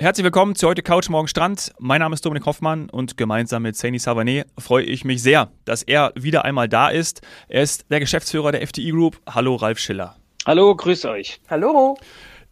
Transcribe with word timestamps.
Herzlich 0.00 0.22
willkommen 0.22 0.54
zu 0.54 0.68
heute 0.68 0.80
Couch 0.84 1.08
Morgen 1.08 1.26
Strand. 1.26 1.72
Mein 1.80 1.98
Name 1.98 2.14
ist 2.14 2.24
Dominik 2.24 2.46
Hoffmann 2.46 2.88
und 2.88 3.16
gemeinsam 3.16 3.64
mit 3.64 3.74
Saini 3.74 3.98
Savané 3.98 4.44
freue 4.56 4.84
ich 4.84 5.04
mich 5.04 5.20
sehr, 5.20 5.50
dass 5.64 5.82
er 5.82 6.12
wieder 6.14 6.44
einmal 6.44 6.68
da 6.68 6.88
ist. 6.88 7.20
Er 7.48 7.64
ist 7.64 7.90
der 7.90 7.98
Geschäftsführer 7.98 8.52
der 8.52 8.64
FTI 8.64 8.92
Group. 8.92 9.20
Hallo 9.28 9.56
Ralf 9.56 9.80
Schiller. 9.80 10.14
Hallo, 10.46 10.76
grüß 10.76 11.04
euch. 11.06 11.40
Hallo. 11.50 11.96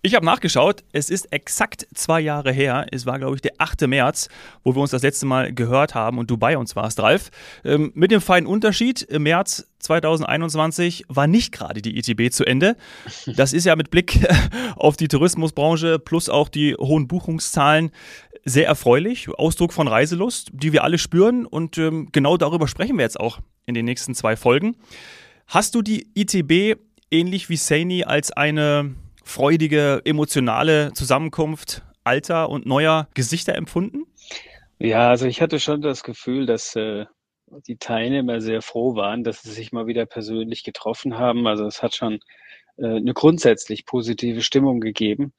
Ich 0.07 0.14
habe 0.14 0.25
nachgeschaut, 0.25 0.84
es 0.93 1.11
ist 1.11 1.32
exakt 1.32 1.88
zwei 1.93 2.20
Jahre 2.20 2.52
her. 2.52 2.86
Es 2.93 3.06
war, 3.06 3.18
glaube 3.18 3.34
ich, 3.34 3.43
der 3.43 3.55
8. 3.59 3.88
März, 3.88 4.29
wo 4.62 4.77
wir 4.77 4.80
uns 4.80 4.93
das 4.93 5.02
letzte 5.02 5.27
Mal 5.27 5.52
gehört 5.52 5.96
haben 5.96 6.18
und 6.18 6.30
du 6.30 6.36
bei 6.36 6.56
uns 6.56 6.77
warst, 6.77 7.00
Ralf. 7.00 7.32
Ähm, 7.64 7.91
mit 7.96 8.12
dem 8.12 8.20
feinen 8.20 8.46
Unterschied, 8.46 9.02
im 9.02 9.24
März 9.24 9.66
2021 9.80 11.06
war 11.09 11.27
nicht 11.27 11.50
gerade 11.50 11.82
die 11.82 11.98
ITB 11.98 12.32
zu 12.32 12.45
Ende. 12.45 12.77
Das 13.34 13.52
ist 13.52 13.66
ja 13.66 13.74
mit 13.74 13.91
Blick 13.91 14.24
auf 14.77 14.97
die 14.97 15.09
Tourismusbranche 15.09 15.98
plus 15.98 16.28
auch 16.28 16.50
die 16.50 16.77
hohen 16.77 17.09
Buchungszahlen 17.09 17.91
sehr 18.45 18.69
erfreulich. 18.69 19.28
Ausdruck 19.28 19.73
von 19.73 19.88
Reiselust, 19.88 20.50
die 20.52 20.73
wir 20.73 20.84
alle 20.84 20.98
spüren 20.98 21.47
und 21.47 21.78
ähm, 21.78 22.11
genau 22.12 22.36
darüber 22.36 22.69
sprechen 22.69 22.97
wir 22.97 23.02
jetzt 23.02 23.19
auch 23.19 23.41
in 23.64 23.75
den 23.75 23.84
nächsten 23.84 24.14
zwei 24.14 24.36
Folgen. 24.36 24.77
Hast 25.48 25.75
du 25.75 25.83
die 25.83 26.06
ITB 26.14 26.78
ähnlich 27.11 27.48
wie 27.48 27.56
Saini 27.56 28.05
als 28.05 28.30
eine 28.30 28.95
freudige, 29.26 30.00
emotionale 30.04 30.92
Zusammenkunft 30.94 31.82
alter 32.04 32.48
und 32.48 32.64
neuer 32.64 33.08
Gesichter 33.14 33.54
empfunden? 33.54 34.06
Ja, 34.78 35.10
also 35.10 35.26
ich 35.26 35.42
hatte 35.42 35.58
schon 35.58 35.82
das 35.82 36.02
Gefühl, 36.02 36.46
dass 36.46 36.76
äh, 36.76 37.06
die 37.66 37.76
Teilnehmer 37.76 38.40
sehr 38.40 38.62
froh 38.62 38.94
waren, 38.94 39.24
dass 39.24 39.42
sie 39.42 39.50
sich 39.50 39.72
mal 39.72 39.86
wieder 39.86 40.06
persönlich 40.06 40.64
getroffen 40.64 41.18
haben. 41.18 41.46
Also 41.46 41.66
es 41.66 41.82
hat 41.82 41.94
schon 41.94 42.20
äh, 42.76 42.86
eine 42.86 43.14
grundsätzlich 43.14 43.84
positive 43.84 44.42
Stimmung 44.42 44.80
gegeben. 44.80 45.32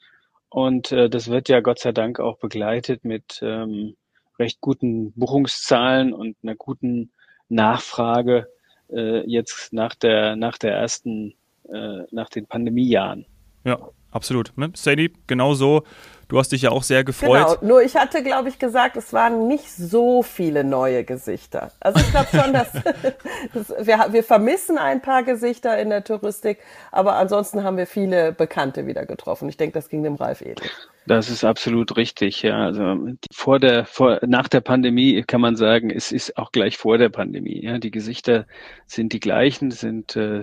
Und 0.50 0.92
äh, 0.92 1.10
das 1.10 1.30
wird 1.30 1.50
ja 1.50 1.62
Gott 1.62 1.80
sei 1.80 1.92
Dank 1.92 2.20
auch 2.20 2.38
begleitet 2.40 3.06
mit 3.06 3.40
ähm, 3.42 3.96
recht 4.40 4.62
guten 4.62 5.14
Buchungszahlen 5.14 6.14
und 6.14 6.36
einer 6.44 6.56
guten 6.56 7.12
Nachfrage 7.50 8.48
äh, 8.90 9.26
jetzt 9.30 9.74
nach 9.74 9.96
der 9.96 10.36
nach 10.36 10.58
der 10.58 10.74
ersten 10.74 11.36
äh, 11.72 12.04
nach 12.12 12.30
den 12.30 12.48
Pandemiejahren. 12.48 13.26
Ja, 13.64 13.80
absolut. 14.12 14.52
Ne? 14.58 14.72
Sadie, 14.76 15.14
genau 15.28 15.54
so. 15.54 15.84
Du 16.28 16.38
hast 16.38 16.52
dich 16.52 16.64
ja 16.64 16.72
auch 16.72 16.84
sehr 16.84 17.06
gefreut. 17.06 17.60
Genau, 17.62 17.74
nur 17.74 17.82
ich 17.82 17.96
hatte, 17.96 18.22
glaube 18.22 18.50
ich, 18.50 18.60
gesagt, 18.60 18.98
es 18.98 19.14
waren 19.14 19.48
nicht 19.48 19.72
so 19.72 20.24
viele 20.24 20.66
neue 20.66 21.06
Gesichter. 21.06 21.72
Also 21.80 22.02
ich 22.02 22.12
glaube 22.12 22.28
schon, 22.32 22.52
dass, 22.52 22.70
dass 23.54 23.88
wir, 23.88 24.08
wir 24.12 24.24
vermissen 24.24 24.78
ein 24.78 25.02
paar 25.02 25.24
Gesichter 25.24 25.80
in 25.80 25.90
der 25.90 26.04
Touristik, 26.04 26.60
aber 26.92 27.16
ansonsten 27.16 27.64
haben 27.64 27.78
wir 27.78 27.88
viele 27.88 28.34
Bekannte 28.34 28.88
wieder 28.88 29.06
getroffen. 29.06 29.48
Ich 29.48 29.56
denke, 29.56 29.74
das 29.76 29.88
ging 29.88 30.04
dem 30.04 30.16
Ralf 30.16 30.42
ähnlich. 30.42 30.70
Das 31.06 31.30
ist 31.30 31.46
absolut 31.46 31.96
richtig, 31.96 32.42
ja. 32.42 32.58
Also 32.66 32.98
vor 33.34 33.60
der, 33.60 33.86
vor, 33.86 34.20
nach 34.28 34.50
der 34.50 34.60
Pandemie 34.60 35.24
kann 35.24 35.40
man 35.40 35.56
sagen, 35.56 35.90
es 35.90 36.12
ist 36.12 36.38
auch 36.38 36.52
gleich 36.52 36.78
vor 36.78 36.98
der 36.98 37.08
Pandemie. 37.08 37.64
Ja, 37.64 37.78
die 37.78 37.92
Gesichter 37.92 38.46
sind 38.86 39.14
die 39.14 39.22
gleichen, 39.22 39.72
sind 39.72 40.18
äh, 40.18 40.42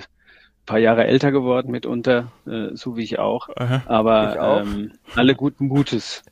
paar 0.66 0.78
Jahre 0.78 1.06
älter 1.06 1.30
geworden 1.30 1.70
mitunter, 1.70 2.32
äh, 2.46 2.74
so 2.74 2.96
wie 2.96 3.02
ich 3.02 3.18
auch. 3.18 3.48
Aha, 3.56 3.82
Aber 3.86 4.32
ich 4.32 4.38
auch. 4.40 4.60
Ähm, 4.62 4.92
alle 5.14 5.34
guten 5.34 5.66
Mutes. 5.66 6.22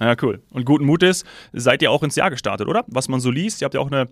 Ja, 0.00 0.14
cool. 0.22 0.42
Und 0.50 0.64
guten 0.64 0.84
Mutes 0.84 1.24
seid 1.52 1.80
ihr 1.82 1.90
auch 1.90 2.02
ins 2.02 2.16
Jahr 2.16 2.30
gestartet, 2.30 2.66
oder? 2.66 2.84
Was 2.88 3.08
man 3.08 3.20
so 3.20 3.30
liest. 3.30 3.62
Ihr 3.62 3.66
habt 3.66 3.74
ja 3.74 3.80
auch 3.80 3.90
eine 3.90 4.08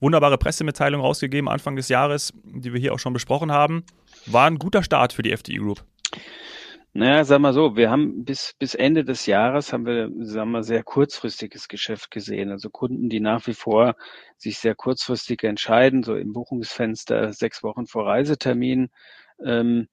wunderbare 0.00 0.38
Pressemitteilung 0.38 1.00
rausgegeben 1.00 1.48
Anfang 1.48 1.76
des 1.76 1.88
Jahres, 1.88 2.32
die 2.44 2.72
wir 2.72 2.80
hier 2.80 2.94
auch 2.94 2.98
schon 2.98 3.12
besprochen 3.12 3.52
haben. 3.52 3.84
War 4.26 4.46
ein 4.46 4.58
guter 4.58 4.82
Start 4.82 5.12
für 5.12 5.22
die 5.22 5.36
FDI 5.36 5.56
Group. 5.58 5.84
Naja, 6.96 7.24
sag 7.24 7.40
mal 7.40 7.52
so, 7.52 7.76
wir 7.76 7.90
haben 7.90 8.24
bis, 8.24 8.54
bis 8.58 8.74
Ende 8.74 9.04
des 9.04 9.26
Jahres 9.26 9.70
haben 9.70 9.84
wir, 9.84 10.10
sagen 10.24 10.52
wir, 10.52 10.62
sehr 10.62 10.82
kurzfristiges 10.82 11.68
Geschäft 11.68 12.10
gesehen. 12.10 12.50
Also 12.50 12.70
Kunden, 12.70 13.10
die 13.10 13.20
nach 13.20 13.46
wie 13.46 13.52
vor 13.52 13.96
sich 14.38 14.58
sehr 14.58 14.74
kurzfristig 14.74 15.42
entscheiden, 15.44 16.02
so 16.02 16.16
im 16.16 16.32
Buchungsfenster 16.32 17.34
sechs 17.34 17.62
Wochen 17.62 17.86
vor 17.86 18.06
Reisetermin. 18.06 18.88
Ähm, 19.44 19.88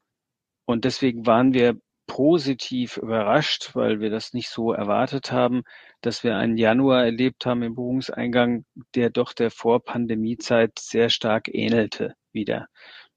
und 0.66 0.86
deswegen 0.86 1.26
waren 1.28 1.54
wir 1.54 1.76
positiv 2.08 2.96
überrascht, 2.96 3.72
weil 3.76 4.00
wir 4.00 4.10
das 4.10 4.32
nicht 4.32 4.48
so 4.50 4.72
erwartet 4.72 5.34
haben, 5.34 5.64
dass 6.00 6.24
wir 6.24 6.38
einen 6.38 6.56
Januar 6.56 7.04
erlebt 7.04 7.46
haben 7.46 7.64
im 7.64 7.76
Buchungseingang, 7.76 8.64
der 8.96 9.10
doch 9.10 9.34
der 9.34 9.52
Vorpandemiezeit 9.52 10.80
sehr 10.80 11.10
stark 11.10 11.50
ähnelte 11.54 12.16
wieder. 12.32 12.68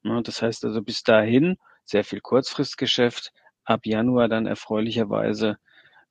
Das 0.02 0.42
heißt 0.42 0.64
also 0.64 0.82
bis 0.82 1.04
dahin 1.04 1.56
sehr 1.84 2.02
viel 2.02 2.20
Kurzfristgeschäft, 2.20 3.32
ab 3.66 3.84
Januar 3.84 4.28
dann 4.28 4.46
erfreulicherweise 4.46 5.58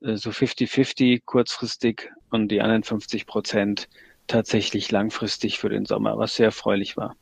äh, 0.02 0.16
so 0.18 0.30
50-50 0.30 1.24
kurzfristig 1.26 2.12
und 2.30 2.50
die 2.50 2.62
anderen 2.62 2.84
50 2.84 3.26
Prozent 3.26 3.90
tatsächlich 4.28 4.92
langfristig 4.92 5.60
für 5.60 5.70
den 5.70 5.86
Sommer, 5.86 6.18
was 6.18 6.36
sehr 6.36 6.48
erfreulich 6.48 6.98
war. 6.98 7.16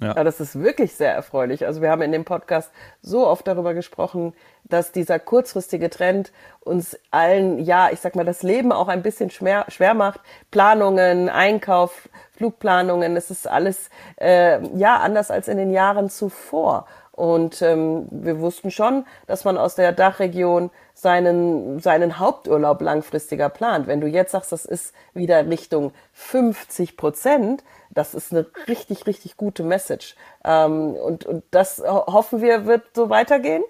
Ja. 0.00 0.14
ja, 0.14 0.24
das 0.24 0.38
ist 0.38 0.60
wirklich 0.60 0.94
sehr 0.94 1.12
erfreulich. 1.12 1.66
Also 1.66 1.82
wir 1.82 1.90
haben 1.90 2.02
in 2.02 2.12
dem 2.12 2.24
Podcast 2.24 2.70
so 3.02 3.26
oft 3.26 3.46
darüber 3.48 3.74
gesprochen, 3.74 4.32
dass 4.62 4.92
dieser 4.92 5.18
kurzfristige 5.18 5.90
Trend 5.90 6.30
uns 6.60 6.96
allen, 7.10 7.58
ja, 7.58 7.90
ich 7.90 7.98
sag 7.98 8.14
mal, 8.14 8.24
das 8.24 8.44
Leben 8.44 8.70
auch 8.70 8.86
ein 8.86 9.02
bisschen 9.02 9.30
schwer, 9.30 9.64
schwer 9.68 9.94
macht. 9.94 10.20
Planungen, 10.52 11.28
Einkauf, 11.28 12.08
Flugplanungen, 12.36 13.16
es 13.16 13.32
ist 13.32 13.48
alles 13.48 13.90
äh, 14.20 14.64
ja 14.76 14.98
anders 14.98 15.32
als 15.32 15.48
in 15.48 15.56
den 15.56 15.72
Jahren 15.72 16.10
zuvor. 16.10 16.86
Und 17.18 17.62
ähm, 17.62 18.06
wir 18.12 18.38
wussten 18.38 18.70
schon, 18.70 19.04
dass 19.26 19.44
man 19.44 19.58
aus 19.58 19.74
der 19.74 19.90
Dachregion 19.90 20.70
seinen, 20.94 21.80
seinen 21.80 22.20
Haupturlaub 22.20 22.80
langfristiger 22.80 23.48
plant. 23.48 23.88
Wenn 23.88 24.00
du 24.00 24.06
jetzt 24.06 24.30
sagst, 24.30 24.52
das 24.52 24.64
ist 24.64 24.94
wieder 25.14 25.44
Richtung 25.50 25.92
50 26.12 26.96
Prozent, 26.96 27.64
das 27.90 28.14
ist 28.14 28.32
eine 28.32 28.46
richtig, 28.68 29.08
richtig 29.08 29.36
gute 29.36 29.64
Message. 29.64 30.14
Ähm, 30.44 30.94
und, 30.94 31.26
und 31.26 31.42
das 31.50 31.82
hoffen 31.84 32.40
wir, 32.40 32.66
wird 32.66 32.84
so 32.94 33.10
weitergehen? 33.10 33.64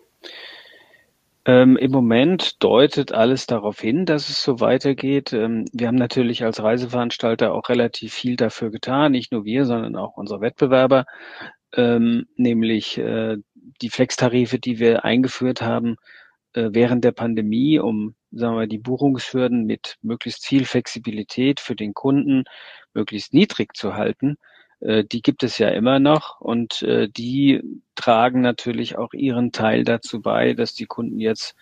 Ähm, 1.46 1.78
Im 1.78 1.90
Moment 1.90 2.62
deutet 2.62 3.12
alles 3.12 3.46
darauf 3.46 3.80
hin, 3.80 4.04
dass 4.04 4.28
es 4.28 4.42
so 4.42 4.60
weitergeht. 4.60 5.32
Ähm, 5.32 5.64
wir 5.72 5.86
haben 5.86 5.94
natürlich 5.94 6.44
als 6.44 6.62
Reiseveranstalter 6.62 7.54
auch 7.54 7.70
relativ 7.70 8.12
viel 8.12 8.36
dafür 8.36 8.70
getan, 8.70 9.12
nicht 9.12 9.32
nur 9.32 9.46
wir, 9.46 9.64
sondern 9.64 9.96
auch 9.96 10.18
unsere 10.18 10.42
Wettbewerber 10.42 11.06
ähm, 11.74 12.26
nämlich 12.36 12.98
äh, 12.98 13.36
die 13.82 13.90
Flex-Tarife, 13.90 14.58
die 14.58 14.78
wir 14.78 15.04
eingeführt 15.04 15.62
haben 15.62 15.96
äh, 16.54 16.70
während 16.72 17.04
der 17.04 17.12
Pandemie, 17.12 17.78
um 17.78 18.14
sagen 18.30 18.56
wir, 18.56 18.66
die 18.66 18.78
Buchungshürden 18.78 19.64
mit 19.64 19.96
möglichst 20.02 20.46
viel 20.46 20.64
Flexibilität 20.64 21.60
für 21.60 21.76
den 21.76 21.94
Kunden 21.94 22.44
möglichst 22.94 23.32
niedrig 23.32 23.76
zu 23.76 23.94
halten. 23.94 24.36
Äh, 24.80 25.04
die 25.04 25.22
gibt 25.22 25.42
es 25.42 25.58
ja 25.58 25.68
immer 25.68 25.98
noch 25.98 26.40
und 26.40 26.82
äh, 26.82 27.08
die 27.08 27.62
tragen 27.94 28.40
natürlich 28.40 28.96
auch 28.96 29.12
ihren 29.12 29.52
Teil 29.52 29.84
dazu 29.84 30.20
bei, 30.20 30.54
dass 30.54 30.74
die 30.74 30.86
Kunden 30.86 31.20
jetzt 31.20 31.54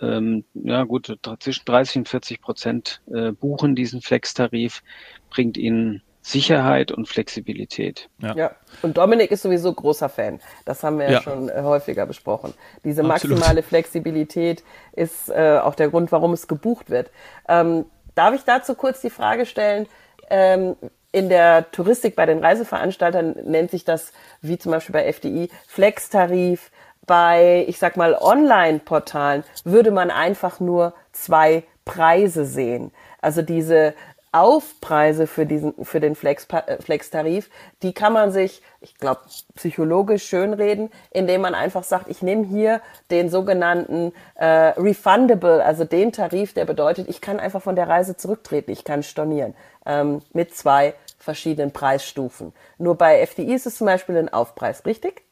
ähm, 0.00 0.44
ja 0.54 0.84
gut 0.84 1.16
zwischen 1.40 1.64
30 1.64 1.96
und 1.98 2.08
40 2.08 2.40
Prozent 2.40 3.02
äh, 3.12 3.32
buchen 3.32 3.74
diesen 3.74 4.00
Flex-Tarif, 4.00 4.82
bringt 5.30 5.56
ihnen 5.56 6.02
Sicherheit 6.22 6.92
und 6.92 7.08
Flexibilität. 7.08 8.10
Ja. 8.18 8.34
ja. 8.34 8.50
Und 8.82 8.98
Dominik 8.98 9.30
ist 9.30 9.42
sowieso 9.42 9.72
großer 9.72 10.08
Fan. 10.08 10.40
Das 10.64 10.82
haben 10.82 10.98
wir 10.98 11.06
ja, 11.06 11.12
ja 11.12 11.22
schon 11.22 11.48
äh, 11.48 11.62
häufiger 11.62 12.06
besprochen. 12.06 12.52
Diese 12.84 13.02
maximale 13.02 13.42
Absolut. 13.42 13.64
Flexibilität 13.64 14.62
ist 14.92 15.30
äh, 15.30 15.58
auch 15.62 15.74
der 15.74 15.88
Grund, 15.88 16.12
warum 16.12 16.32
es 16.32 16.46
gebucht 16.46 16.90
wird. 16.90 17.10
Ähm, 17.48 17.86
darf 18.14 18.34
ich 18.34 18.44
dazu 18.44 18.74
kurz 18.74 19.00
die 19.00 19.10
Frage 19.10 19.46
stellen? 19.46 19.86
Ähm, 20.28 20.76
in 21.12 21.28
der 21.28 21.70
Touristik 21.72 22.14
bei 22.14 22.26
den 22.26 22.38
Reiseveranstaltern 22.38 23.34
nennt 23.44 23.70
sich 23.70 23.84
das, 23.84 24.12
wie 24.42 24.58
zum 24.58 24.72
Beispiel 24.72 24.92
bei 24.92 25.12
FDI, 25.12 25.48
Flex-Tarif. 25.66 26.70
Bei, 27.06 27.64
ich 27.66 27.78
sag 27.78 27.96
mal, 27.96 28.14
Online-Portalen 28.14 29.42
würde 29.64 29.90
man 29.90 30.12
einfach 30.12 30.60
nur 30.60 30.94
zwei 31.10 31.64
Preise 31.84 32.44
sehen. 32.44 32.92
Also 33.20 33.42
diese 33.42 33.94
Aufpreise 34.32 35.26
für 35.26 35.44
diesen 35.44 35.84
für 35.84 35.98
den 35.98 36.14
Flex 36.14 36.46
äh, 36.50 36.80
Flex-Tarif, 36.80 37.50
die 37.82 37.92
kann 37.92 38.12
man 38.12 38.30
sich, 38.30 38.62
ich 38.80 38.94
glaube, 38.94 39.22
psychologisch 39.56 40.24
schönreden, 40.24 40.90
indem 41.10 41.40
man 41.40 41.54
einfach 41.54 41.82
sagt, 41.82 42.08
ich 42.08 42.22
nehme 42.22 42.46
hier 42.46 42.80
den 43.10 43.28
sogenannten 43.28 44.12
äh, 44.36 44.46
refundable, 44.46 45.64
also 45.64 45.84
den 45.84 46.12
Tarif, 46.12 46.54
der 46.54 46.64
bedeutet, 46.64 47.08
ich 47.08 47.20
kann 47.20 47.40
einfach 47.40 47.60
von 47.60 47.74
der 47.74 47.88
Reise 47.88 48.16
zurücktreten, 48.16 48.70
ich 48.70 48.84
kann 48.84 49.02
stornieren 49.02 49.54
ähm, 49.84 50.22
mit 50.32 50.54
zwei 50.54 50.94
verschiedenen 51.18 51.72
Preisstufen. 51.72 52.52
Nur 52.78 52.94
bei 52.94 53.20
FDI 53.26 53.54
ist 53.54 53.66
es 53.66 53.78
zum 53.78 53.86
Beispiel 53.86 54.16
ein 54.16 54.28
Aufpreis, 54.28 54.86
richtig? 54.86 55.22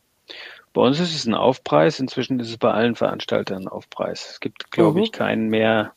Bei 0.74 0.82
uns 0.82 0.98
ist 0.98 1.14
es 1.14 1.24
ein 1.24 1.34
Aufpreis, 1.34 2.00
inzwischen 2.00 2.40
ist 2.40 2.50
es 2.50 2.58
bei 2.58 2.72
allen 2.72 2.96
Veranstaltern 2.96 3.62
ein 3.62 3.68
Aufpreis. 3.68 4.28
Es 4.32 4.40
gibt, 4.40 4.72
glaube 4.72 4.98
mhm. 4.98 5.04
ich, 5.04 5.12
keinen 5.12 5.48
mehr, 5.48 5.92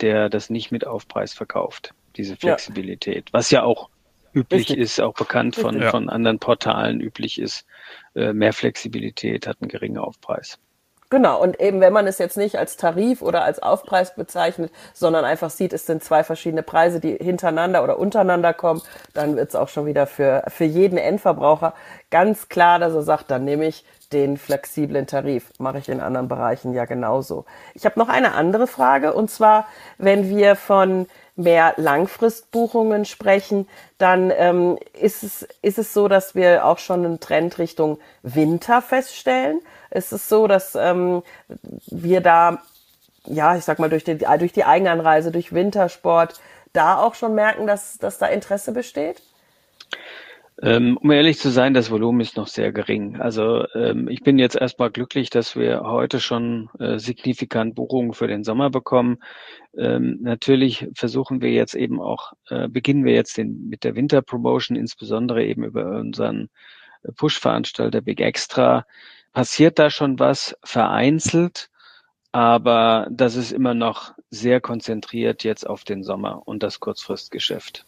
der 0.00 0.28
das 0.28 0.50
nicht 0.50 0.70
mit 0.70 0.86
Aufpreis 0.86 1.34
verkauft 1.34 1.94
diese 2.18 2.36
Flexibilität, 2.36 3.28
ja. 3.28 3.32
was 3.32 3.50
ja 3.50 3.62
auch 3.62 3.88
üblich 4.34 4.68
Richtig. 4.68 4.78
ist, 4.78 5.00
auch 5.00 5.14
bekannt 5.14 5.56
von, 5.56 5.80
ja. 5.80 5.90
von 5.90 6.10
anderen 6.10 6.38
Portalen 6.38 7.00
üblich 7.00 7.40
ist. 7.40 7.64
Äh, 8.14 8.32
mehr 8.32 8.52
Flexibilität 8.52 9.46
hat 9.46 9.56
einen 9.60 9.68
geringen 9.68 9.98
Aufpreis. 9.98 10.58
Genau, 11.10 11.40
und 11.40 11.58
eben 11.58 11.80
wenn 11.80 11.94
man 11.94 12.06
es 12.06 12.18
jetzt 12.18 12.36
nicht 12.36 12.56
als 12.56 12.76
Tarif 12.76 13.22
oder 13.22 13.42
als 13.42 13.62
Aufpreis 13.62 14.14
bezeichnet, 14.14 14.70
sondern 14.92 15.24
einfach 15.24 15.48
sieht, 15.48 15.72
es 15.72 15.86
sind 15.86 16.04
zwei 16.04 16.22
verschiedene 16.22 16.62
Preise, 16.62 17.00
die 17.00 17.16
hintereinander 17.16 17.82
oder 17.82 17.98
untereinander 17.98 18.52
kommen, 18.52 18.82
dann 19.14 19.34
wird 19.36 19.48
es 19.48 19.54
auch 19.54 19.70
schon 19.70 19.86
wieder 19.86 20.06
für, 20.06 20.44
für 20.48 20.64
jeden 20.64 20.98
Endverbraucher 20.98 21.72
ganz 22.10 22.50
klar, 22.50 22.78
dass 22.78 22.92
er 22.92 23.02
sagt, 23.02 23.30
dann 23.30 23.46
nehme 23.46 23.66
ich 23.66 23.86
den 24.12 24.36
flexiblen 24.36 25.06
Tarif. 25.06 25.50
Mache 25.58 25.78
ich 25.78 25.88
in 25.88 26.00
anderen 26.00 26.28
Bereichen 26.28 26.74
ja 26.74 26.84
genauso. 26.84 27.46
Ich 27.72 27.86
habe 27.86 27.98
noch 27.98 28.10
eine 28.10 28.32
andere 28.32 28.66
Frage, 28.66 29.14
und 29.14 29.30
zwar, 29.30 29.66
wenn 29.96 30.28
wir 30.28 30.56
von 30.56 31.06
mehr 31.38 31.74
Langfristbuchungen 31.76 33.04
sprechen, 33.04 33.68
dann 33.96 34.32
ähm, 34.36 34.78
ist, 34.92 35.22
es, 35.22 35.46
ist 35.62 35.78
es 35.78 35.94
so, 35.94 36.08
dass 36.08 36.34
wir 36.34 36.64
auch 36.64 36.78
schon 36.78 37.04
einen 37.04 37.20
Trend 37.20 37.58
Richtung 37.58 37.98
Winter 38.22 38.82
feststellen. 38.82 39.60
Ist 39.90 40.12
es 40.12 40.28
so, 40.28 40.48
dass 40.48 40.74
ähm, 40.74 41.22
wir 41.86 42.20
da, 42.20 42.58
ja, 43.24 43.56
ich 43.56 43.64
sag 43.64 43.78
mal, 43.78 43.88
durch 43.88 44.04
die, 44.04 44.18
durch 44.18 44.52
die 44.52 44.64
Eigenanreise, 44.64 45.30
durch 45.30 45.52
Wintersport, 45.52 46.40
da 46.72 46.98
auch 46.98 47.14
schon 47.14 47.34
merken, 47.34 47.66
dass, 47.66 47.98
dass 47.98 48.18
da 48.18 48.26
Interesse 48.26 48.72
besteht? 48.72 49.22
Ähm, 50.60 50.96
um 50.96 51.10
ehrlich 51.12 51.38
zu 51.38 51.50
sein, 51.50 51.72
das 51.72 51.90
Volumen 51.90 52.20
ist 52.20 52.36
noch 52.36 52.48
sehr 52.48 52.72
gering. 52.72 53.20
Also 53.20 53.64
ähm, 53.74 54.08
ich 54.08 54.22
bin 54.22 54.40
jetzt 54.40 54.56
erstmal 54.56 54.90
glücklich, 54.90 55.30
dass 55.30 55.54
wir 55.54 55.82
heute 55.82 56.18
schon 56.18 56.68
äh, 56.80 56.98
signifikant 56.98 57.76
Buchungen 57.76 58.12
für 58.12 58.26
den 58.26 58.42
Sommer 58.42 58.68
bekommen. 58.68 59.18
Ähm, 59.76 60.18
natürlich 60.20 60.88
versuchen 60.94 61.42
wir 61.42 61.52
jetzt 61.52 61.74
eben 61.74 62.00
auch, 62.00 62.32
äh, 62.48 62.66
beginnen 62.68 63.04
wir 63.04 63.14
jetzt 63.14 63.36
den, 63.38 63.68
mit 63.68 63.84
der 63.84 63.94
Winterpromotion, 63.94 64.76
insbesondere 64.76 65.44
eben 65.44 65.62
über 65.62 65.98
unseren 66.00 66.48
Push-Veranstalter 67.16 68.00
Big 68.00 68.20
Extra. 68.20 68.84
Passiert 69.32 69.78
da 69.78 69.90
schon 69.90 70.18
was 70.18 70.56
vereinzelt, 70.64 71.70
aber 72.32 73.06
das 73.12 73.36
ist 73.36 73.52
immer 73.52 73.74
noch 73.74 74.12
sehr 74.30 74.60
konzentriert 74.60 75.44
jetzt 75.44 75.68
auf 75.68 75.84
den 75.84 76.02
Sommer 76.02 76.42
und 76.46 76.64
das 76.64 76.80
Kurzfristgeschäft. 76.80 77.86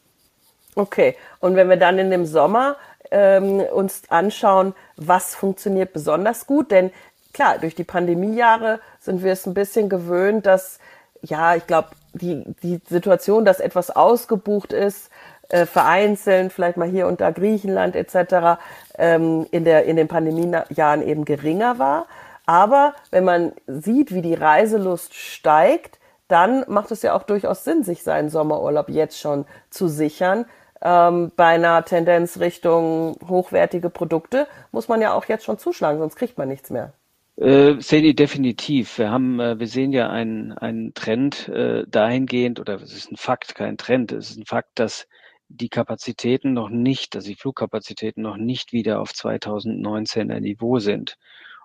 Okay, 0.75 1.17
und 1.41 1.57
wenn 1.57 1.69
wir 1.69 1.77
dann 1.77 1.99
in 1.99 2.11
dem 2.11 2.27
Sommer 2.27 2.77
ähm, 3.11 3.61
uns 3.61 4.03
anschauen, 4.09 4.75
was 4.97 5.35
funktioniert 5.35 5.93
besonders 5.93 6.47
gut, 6.47 6.71
denn 6.71 6.93
klar, 7.33 7.59
durch 7.59 7.75
die 7.75 7.85
Pandemiejahre 7.85 8.81
sind 9.01 9.23
wir 9.25 9.33
es 9.33 9.47
ein 9.47 9.55
bisschen 9.55 9.89
gewöhnt, 9.89 10.47
dass, 10.47 10.79
ja, 11.23 11.57
ich 11.57 11.67
glaube, 11.67 11.89
die, 12.13 12.45
die 12.63 12.81
Situation, 12.89 13.45
dass 13.45 13.61
etwas 13.61 13.91
ausgebucht 13.91 14.73
ist, 14.73 15.11
äh, 15.49 15.67
vereinzelt, 15.67 16.53
vielleicht 16.53 16.77
mal 16.77 16.89
hier 16.89 17.07
und 17.07 17.21
da 17.21 17.31
Griechenland 17.31 17.97
etc., 17.97 18.61
ähm, 18.99 19.47
in, 19.51 19.65
der, 19.65 19.85
in 19.85 19.97
den 19.97 20.09
Pandemiejahren 20.09 21.03
eben 21.03 21.25
geringer 21.25 21.79
war. 21.79 22.07
Aber 22.47 22.95
wenn 23.11 23.25
man 23.25 23.53
sieht, 23.67 24.13
wie 24.13 24.23
die 24.23 24.35
Reiselust 24.35 25.15
steigt, 25.15 25.99
dann 26.29 26.65
macht 26.69 26.91
es 26.93 27.03
ja 27.03 27.15
auch 27.15 27.25
durchaus 27.25 27.65
Sinn, 27.65 27.83
sich 27.83 28.05
seinen 28.05 28.31
Sommerurlaub 28.31 28.89
jetzt 28.89 29.19
schon 29.19 29.45
zu 29.71 29.89
sichern, 29.89 30.47
ähm, 30.83 31.33
bei 31.37 31.47
einer 31.47 31.85
Tendenz 31.85 32.39
Richtung 32.41 33.17
hochwertige 33.29 33.91
Produkte 33.91 34.47
muss 34.73 34.89
man 34.89 35.01
ja 35.01 35.13
auch 35.13 35.27
jetzt 35.27 35.45
schon 35.45 35.59
zuschlagen, 35.59 35.99
sonst 35.99 36.17
kriegt 36.17 36.39
man 36.39 36.49
nichts 36.49 36.71
mehr. 36.71 36.93
Äh, 37.37 37.81
Seni, 37.81 38.15
definitiv. 38.15 38.99
Wir 38.99 39.11
haben, 39.11 39.41
äh, 39.41 39.59
wir 39.59 39.67
sehen 39.67 39.93
ja 39.93 40.11
einen, 40.11 40.53
einen 40.53 40.93
Trend 40.95 41.49
äh, 41.49 41.85
dahingehend, 41.89 42.61
oder 42.61 42.75
es 42.75 42.93
ist 42.93 43.11
ein 43.11 43.17
Fakt, 43.17 43.55
kein 43.55 43.79
Trend, 43.79 44.13
es 44.13 44.31
ist 44.31 44.39
ein 44.39 44.47
Fakt, 44.47 44.79
dass 44.79 45.07
die 45.49 45.69
Kapazitäten 45.69 46.53
noch 46.53 46.69
nicht, 46.69 47.17
also 47.17 47.29
die 47.29 47.35
Flugkapazitäten 47.37 48.23
noch 48.23 48.37
nicht 48.37 48.73
wieder 48.73 49.01
auf 49.01 49.11
2019er 49.13 50.39
Niveau 50.41 50.79
sind. 50.79 51.17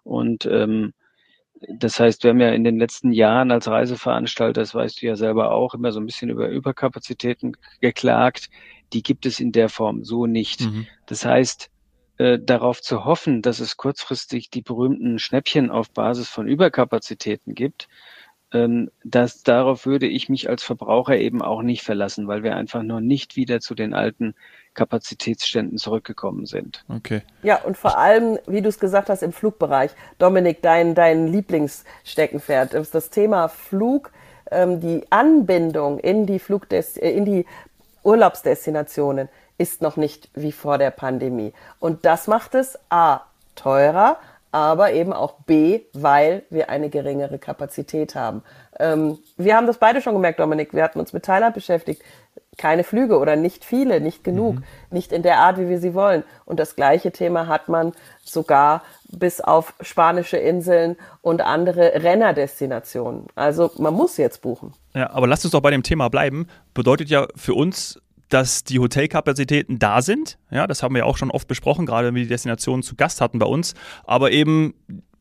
Und 0.03 0.45
ähm, 0.45 0.93
das 1.79 1.99
heißt, 1.99 2.23
wir 2.23 2.31
haben 2.31 2.39
ja 2.39 2.51
in 2.51 2.63
den 2.63 2.79
letzten 2.79 3.11
Jahren 3.11 3.51
als 3.51 3.67
Reiseveranstalter, 3.67 4.61
das 4.61 4.75
weißt 4.75 5.01
du 5.01 5.07
ja 5.07 5.15
selber 5.15 5.51
auch, 5.51 5.73
immer 5.73 5.91
so 5.91 5.99
ein 5.99 6.05
bisschen 6.05 6.29
über 6.29 6.49
Überkapazitäten 6.49 7.57
geklagt 7.81 8.49
die 8.93 9.03
gibt 9.03 9.25
es 9.25 9.39
in 9.39 9.51
der 9.51 9.69
Form 9.69 10.03
so 10.03 10.25
nicht. 10.25 10.61
Mhm. 10.61 10.87
Das 11.05 11.25
heißt, 11.25 11.69
äh, 12.17 12.39
darauf 12.39 12.81
zu 12.81 13.05
hoffen, 13.05 13.41
dass 13.41 13.59
es 13.59 13.77
kurzfristig 13.77 14.49
die 14.49 14.61
berühmten 14.61 15.19
Schnäppchen 15.19 15.69
auf 15.69 15.91
Basis 15.91 16.29
von 16.29 16.47
Überkapazitäten 16.47 17.55
gibt, 17.55 17.87
ähm, 18.53 18.89
das, 19.03 19.43
darauf 19.43 19.85
würde 19.85 20.07
ich 20.07 20.29
mich 20.29 20.49
als 20.49 20.63
Verbraucher 20.63 21.17
eben 21.17 21.41
auch 21.41 21.61
nicht 21.61 21.83
verlassen, 21.83 22.27
weil 22.27 22.43
wir 22.43 22.55
einfach 22.55 22.83
noch 22.83 23.01
nicht 23.01 23.35
wieder 23.35 23.59
zu 23.59 23.75
den 23.75 23.93
alten 23.93 24.33
Kapazitätsständen 24.73 25.77
zurückgekommen 25.77 26.45
sind. 26.45 26.85
Okay. 26.87 27.21
Ja, 27.43 27.61
und 27.61 27.77
vor 27.77 27.97
allem, 27.97 28.39
wie 28.47 28.61
du 28.61 28.69
es 28.69 28.79
gesagt 28.79 29.09
hast, 29.09 29.23
im 29.23 29.33
Flugbereich. 29.33 29.91
Dominik, 30.19 30.61
dein, 30.61 30.95
dein 30.95 31.27
Lieblingssteckenpferd 31.27 32.75
ist 32.75 32.95
das 32.95 33.09
Thema 33.09 33.49
Flug, 33.49 34.11
ähm, 34.51 34.79
die 34.79 35.03
Anbindung 35.09 35.99
in 35.99 36.25
die 36.25 36.39
Flugdes 36.39 36.97
äh, 36.97 37.09
in 37.09 37.25
die 37.25 37.45
Urlaubsdestinationen 38.05 39.29
ist 39.57 39.81
noch 39.81 39.97
nicht 39.97 40.29
wie 40.33 40.51
vor 40.51 40.77
der 40.77 40.91
Pandemie. 40.91 41.53
Und 41.79 42.05
das 42.05 42.27
macht 42.27 42.55
es 42.55 42.77
A 42.89 43.21
teurer, 43.55 44.17
aber 44.51 44.93
eben 44.93 45.11
auch 45.11 45.33
B, 45.45 45.81
weil 45.93 46.43
wir 46.49 46.69
eine 46.69 46.89
geringere 46.89 47.39
Kapazität 47.39 48.15
haben. 48.15 48.43
Ähm, 48.79 49.17
wir 49.37 49.55
haben 49.55 49.67
das 49.67 49.79
beide 49.79 50.01
schon 50.01 50.13
gemerkt, 50.13 50.39
Dominik. 50.39 50.73
Wir 50.73 50.83
hatten 50.83 50.99
uns 50.99 51.13
mit 51.13 51.25
Thailand 51.25 51.55
beschäftigt. 51.55 52.01
Keine 52.57 52.85
Flüge 52.85 53.17
oder 53.17 53.35
nicht 53.35 53.65
viele, 53.65 53.99
nicht 53.99 54.23
genug, 54.23 54.55
mhm. 54.55 54.63
nicht 54.91 55.11
in 55.11 55.23
der 55.23 55.39
Art, 55.39 55.57
wie 55.57 55.67
wir 55.67 55.79
sie 55.79 55.93
wollen. 55.93 56.23
Und 56.45 56.59
das 56.59 56.77
gleiche 56.77 57.11
Thema 57.11 57.47
hat 57.47 57.67
man 57.67 57.91
sogar 58.23 58.81
bis 59.19 59.41
auf 59.41 59.73
spanische 59.81 60.37
Inseln 60.37 60.95
und 61.21 61.41
andere 61.41 62.03
Rennerdestinationen. 62.03 63.27
Also 63.35 63.71
man 63.77 63.93
muss 63.93 64.17
jetzt 64.17 64.41
buchen. 64.41 64.73
Ja, 64.93 65.11
aber 65.11 65.27
lasst 65.27 65.45
uns 65.45 65.51
doch 65.51 65.61
bei 65.61 65.71
dem 65.71 65.83
Thema 65.83 66.09
bleiben. 66.09 66.47
Bedeutet 66.73 67.09
ja 67.09 67.27
für 67.35 67.53
uns, 67.53 67.99
dass 68.29 68.63
die 68.63 68.79
Hotelkapazitäten 68.79 69.79
da 69.79 70.01
sind. 70.01 70.37
Ja, 70.49 70.67
das 70.67 70.83
haben 70.83 70.95
wir 70.95 70.99
ja 70.99 71.05
auch 71.05 71.17
schon 71.17 71.31
oft 71.31 71.47
besprochen, 71.47 71.85
gerade 71.85 72.07
wenn 72.07 72.15
wir 72.15 72.23
die 72.23 72.29
Destinationen 72.29 72.83
zu 72.83 72.95
Gast 72.95 73.21
hatten 73.21 73.39
bei 73.39 73.45
uns. 73.45 73.75
Aber 74.03 74.31
eben 74.31 74.73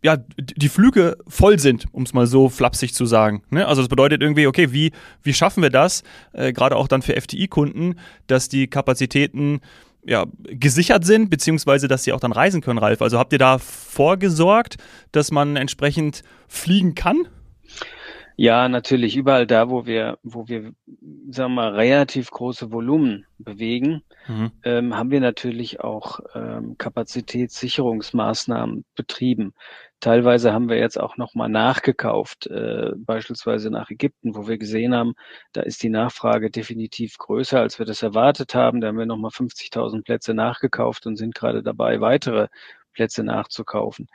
ja, 0.04 0.18
die 0.38 0.68
Flüge 0.68 1.16
voll 1.26 1.58
sind, 1.58 1.86
um 1.92 2.02
es 2.02 2.12
mal 2.12 2.26
so 2.26 2.50
flapsig 2.50 2.92
zu 2.92 3.06
sagen. 3.06 3.42
Ne? 3.48 3.66
Also 3.66 3.80
das 3.80 3.88
bedeutet 3.88 4.20
irgendwie, 4.20 4.46
okay, 4.46 4.70
wie, 4.70 4.92
wie 5.22 5.32
schaffen 5.32 5.62
wir 5.62 5.70
das, 5.70 6.02
äh, 6.34 6.52
gerade 6.52 6.76
auch 6.76 6.88
dann 6.88 7.00
für 7.00 7.18
FTI-Kunden, 7.18 7.98
dass 8.26 8.50
die 8.50 8.66
Kapazitäten 8.66 9.62
ja, 10.06 10.26
gesichert 10.42 11.04
sind, 11.04 11.30
beziehungsweise 11.30 11.88
dass 11.88 12.04
sie 12.04 12.12
auch 12.12 12.20
dann 12.20 12.32
reisen 12.32 12.60
können, 12.60 12.78
Ralf. 12.78 13.02
Also 13.02 13.18
habt 13.18 13.32
ihr 13.32 13.38
da 13.38 13.58
vorgesorgt, 13.58 14.76
dass 15.12 15.30
man 15.30 15.56
entsprechend 15.56 16.22
fliegen 16.48 16.94
kann? 16.94 17.26
Ja, 18.36 18.68
natürlich. 18.68 19.16
Überall 19.16 19.46
da, 19.46 19.70
wo 19.70 19.86
wir, 19.86 20.18
wo 20.22 20.48
wir, 20.48 20.72
sagen 21.30 21.54
wir 21.54 21.70
mal, 21.70 21.74
relativ 21.74 22.30
große 22.30 22.72
Volumen 22.72 23.26
bewegen, 23.38 24.02
mhm. 24.26 24.50
ähm, 24.64 24.96
haben 24.96 25.12
wir 25.12 25.20
natürlich 25.20 25.80
auch 25.80 26.18
ähm, 26.34 26.76
Kapazitätssicherungsmaßnahmen 26.76 28.84
betrieben. 28.96 29.54
Teilweise 30.04 30.52
haben 30.52 30.68
wir 30.68 30.76
jetzt 30.76 31.00
auch 31.00 31.16
nochmal 31.16 31.48
nachgekauft, 31.48 32.46
äh, 32.48 32.90
beispielsweise 32.94 33.70
nach 33.70 33.88
Ägypten, 33.88 34.36
wo 34.36 34.46
wir 34.46 34.58
gesehen 34.58 34.94
haben, 34.94 35.14
da 35.54 35.62
ist 35.62 35.82
die 35.82 35.88
Nachfrage 35.88 36.50
definitiv 36.50 37.16
größer, 37.16 37.58
als 37.58 37.78
wir 37.78 37.86
das 37.86 38.02
erwartet 38.02 38.54
haben. 38.54 38.82
Da 38.82 38.88
haben 38.88 38.98
wir 38.98 39.06
nochmal 39.06 39.30
50.000 39.30 40.02
Plätze 40.04 40.34
nachgekauft 40.34 41.06
und 41.06 41.16
sind 41.16 41.34
gerade 41.34 41.62
dabei, 41.62 42.02
weitere 42.02 42.48
Plätze 42.92 43.24
nachzukaufen. 43.24 44.08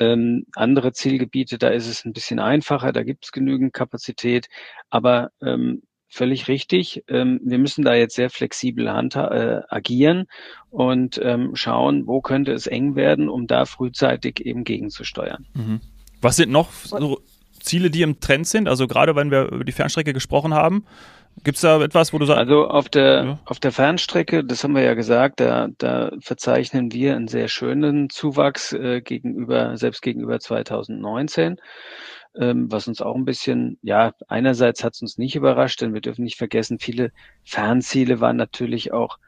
Ähm, 0.00 0.44
andere 0.56 0.90
Zielgebiete, 0.92 1.56
da 1.56 1.68
ist 1.68 1.86
es 1.86 2.04
ein 2.04 2.12
bisschen 2.12 2.40
einfacher, 2.40 2.90
da 2.90 3.04
gibt 3.04 3.26
es 3.26 3.30
genügend 3.30 3.72
Kapazität, 3.72 4.48
aber 4.90 5.30
ähm, 5.40 5.82
völlig 6.08 6.48
richtig. 6.48 7.04
Ähm, 7.08 7.40
wir 7.44 7.58
müssen 7.58 7.84
da 7.84 7.94
jetzt 7.94 8.14
sehr 8.14 8.30
flexibel 8.30 8.90
hand, 8.90 9.16
äh, 9.16 9.60
agieren 9.68 10.26
und 10.70 11.20
ähm, 11.22 11.54
schauen, 11.54 12.06
wo 12.06 12.20
könnte 12.20 12.52
es 12.52 12.66
eng 12.66 12.96
werden, 12.96 13.28
um 13.28 13.46
da 13.46 13.64
frühzeitig 13.64 14.44
eben 14.44 14.64
gegenzusteuern. 14.64 15.46
Mhm. 15.54 15.80
Was 16.20 16.36
sind 16.36 16.50
noch 16.50 16.72
so 16.72 17.20
Ziele, 17.60 17.90
die 17.90 18.02
im 18.02 18.20
Trend 18.20 18.46
sind? 18.46 18.68
Also 18.68 18.86
gerade 18.86 19.14
wenn 19.14 19.30
wir 19.30 19.52
über 19.52 19.64
die 19.64 19.72
Fernstrecke 19.72 20.12
gesprochen 20.12 20.54
haben, 20.54 20.84
Gibt 21.44 21.56
es 21.56 21.62
da 21.62 21.80
etwas, 21.82 22.12
wo 22.12 22.18
du 22.18 22.26
sagst? 22.26 22.38
Also 22.38 22.68
auf 22.68 22.88
der, 22.88 23.24
ja. 23.24 23.38
auf 23.44 23.60
der 23.60 23.72
Fernstrecke, 23.72 24.44
das 24.44 24.64
haben 24.64 24.74
wir 24.74 24.82
ja 24.82 24.94
gesagt, 24.94 25.40
da, 25.40 25.68
da 25.78 26.10
verzeichnen 26.20 26.92
wir 26.92 27.14
einen 27.14 27.28
sehr 27.28 27.48
schönen 27.48 28.10
Zuwachs 28.10 28.72
äh, 28.72 29.00
gegenüber, 29.00 29.76
selbst 29.76 30.02
gegenüber 30.02 30.40
2019 30.40 31.60
ähm, 32.36 32.70
was 32.70 32.88
uns 32.88 33.00
auch 33.00 33.14
ein 33.14 33.24
bisschen, 33.24 33.78
ja, 33.82 34.12
einerseits 34.28 34.84
hat 34.84 34.94
es 34.94 35.02
uns 35.02 35.18
nicht 35.18 35.36
überrascht, 35.36 35.80
denn 35.80 35.94
wir 35.94 36.00
dürfen 36.00 36.24
nicht 36.24 36.36
vergessen, 36.36 36.78
viele 36.78 37.12
Fernziele 37.44 38.20
waren 38.20 38.36
natürlich 38.36 38.92
auch 38.92 39.18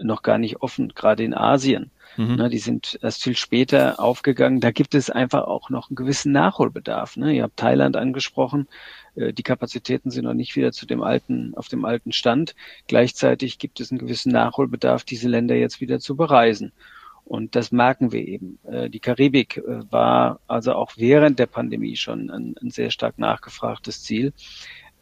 noch 0.00 0.22
gar 0.22 0.38
nicht 0.38 0.62
offen, 0.62 0.88
gerade 0.94 1.24
in 1.24 1.34
Asien. 1.34 1.90
Mhm. 2.16 2.36
Ne, 2.36 2.48
die 2.48 2.58
sind 2.58 2.98
erst 3.02 3.22
viel 3.22 3.36
später 3.36 4.00
aufgegangen. 4.00 4.60
Da 4.60 4.70
gibt 4.70 4.94
es 4.94 5.10
einfach 5.10 5.44
auch 5.44 5.70
noch 5.70 5.88
einen 5.88 5.96
gewissen 5.96 6.32
Nachholbedarf. 6.32 7.16
Ne? 7.16 7.34
Ihr 7.34 7.44
habt 7.44 7.56
Thailand 7.56 7.96
angesprochen. 7.96 8.66
Äh, 9.14 9.32
die 9.32 9.42
Kapazitäten 9.42 10.10
sind 10.10 10.24
noch 10.24 10.34
nicht 10.34 10.56
wieder 10.56 10.72
zu 10.72 10.86
dem 10.86 11.02
alten, 11.02 11.54
auf 11.56 11.68
dem 11.68 11.84
alten 11.84 12.12
Stand. 12.12 12.54
Gleichzeitig 12.86 13.58
gibt 13.58 13.80
es 13.80 13.90
einen 13.90 13.98
gewissen 13.98 14.32
Nachholbedarf, 14.32 15.04
diese 15.04 15.28
Länder 15.28 15.54
jetzt 15.54 15.80
wieder 15.80 16.00
zu 16.00 16.16
bereisen. 16.16 16.72
Und 17.28 17.56
das 17.56 17.72
merken 17.72 18.10
wir 18.10 18.26
eben. 18.26 18.58
Äh, 18.66 18.88
die 18.88 19.00
Karibik 19.00 19.58
äh, 19.58 19.92
war 19.92 20.40
also 20.46 20.72
auch 20.72 20.92
während 20.96 21.38
der 21.38 21.46
Pandemie 21.46 21.96
schon 21.96 22.30
ein, 22.30 22.54
ein 22.60 22.70
sehr 22.70 22.90
stark 22.90 23.18
nachgefragtes 23.18 24.02
Ziel. 24.02 24.32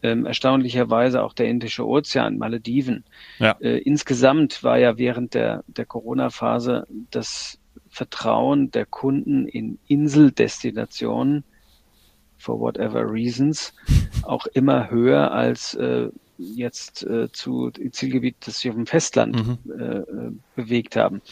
Ähm, 0.02 0.26
erstaunlicherweise 0.26 1.23
auch 1.23 1.33
der 1.33 1.47
Indische 1.47 1.87
Ozean, 1.87 2.37
Malediven. 2.37 3.04
Ja. 3.38 3.56
Äh, 3.61 3.78
insgesamt 3.78 4.64
war 4.64 4.76
ja 4.76 4.99
während 4.99 5.35
der, 5.35 5.62
der 5.68 5.87
Corona-Phase 5.87 6.88
das 7.12 7.61
Vertrauen 7.88 8.73
der 8.73 8.87
Kunden 8.87 9.47
in 9.47 9.78
Inseldestinationen 9.87 11.45
for 12.37 12.59
whatever 12.59 13.09
reasons 13.09 13.73
auch 14.25 14.47
immer 14.47 14.90
höher 14.90 15.30
als 15.30 15.75
äh, 15.75 16.09
jetzt 16.38 17.06
äh, 17.06 17.30
zu 17.30 17.71
Zielgebiet, 17.71 18.37
das 18.40 18.59
sich 18.59 18.71
auf 18.71 18.76
dem 18.76 18.87
Festland 18.87 19.37
mhm. 19.64 20.40
bewegt 20.54 20.97
haben. 20.97 21.23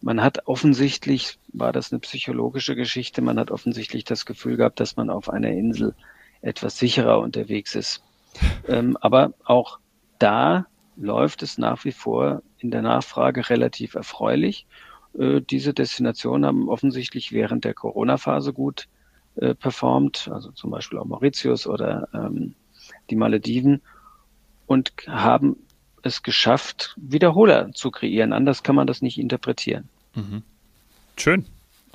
Man 0.00 0.22
hat 0.22 0.46
offensichtlich, 0.46 1.38
war 1.52 1.72
das 1.72 1.92
eine 1.92 2.00
psychologische 2.00 2.76
Geschichte, 2.76 3.22
man 3.22 3.38
hat 3.38 3.50
offensichtlich 3.50 4.04
das 4.04 4.26
Gefühl 4.26 4.56
gehabt, 4.56 4.80
dass 4.80 4.96
man 4.96 5.10
auf 5.10 5.30
einer 5.30 5.50
Insel 5.50 5.94
etwas 6.42 6.78
sicherer 6.78 7.20
unterwegs 7.20 7.74
ist. 7.74 8.02
Ähm, 8.68 8.96
aber 9.00 9.32
auch 9.44 9.78
da 10.18 10.66
läuft 10.96 11.42
es 11.42 11.58
nach 11.58 11.84
wie 11.84 11.92
vor 11.92 12.42
in 12.58 12.70
der 12.70 12.82
Nachfrage 12.82 13.48
relativ 13.48 13.94
erfreulich. 13.94 14.66
Äh, 15.18 15.40
diese 15.40 15.74
Destinationen 15.74 16.46
haben 16.46 16.68
offensichtlich 16.68 17.32
während 17.32 17.64
der 17.64 17.74
Corona-Phase 17.74 18.52
gut 18.52 18.88
äh, 19.36 19.54
performt, 19.54 20.28
also 20.32 20.50
zum 20.52 20.70
Beispiel 20.70 20.98
auch 20.98 21.04
Mauritius 21.04 21.66
oder 21.66 22.08
ähm, 22.14 22.54
die 23.10 23.16
Malediven 23.16 23.82
und 24.66 24.92
haben 25.06 25.56
es 26.06 26.22
geschafft, 26.22 26.94
Wiederholer 26.96 27.72
zu 27.72 27.90
kreieren. 27.90 28.32
Anders 28.32 28.62
kann 28.62 28.74
man 28.74 28.86
das 28.86 29.02
nicht 29.02 29.18
interpretieren. 29.18 29.88
Mhm. 30.14 30.42
Schön. 31.16 31.46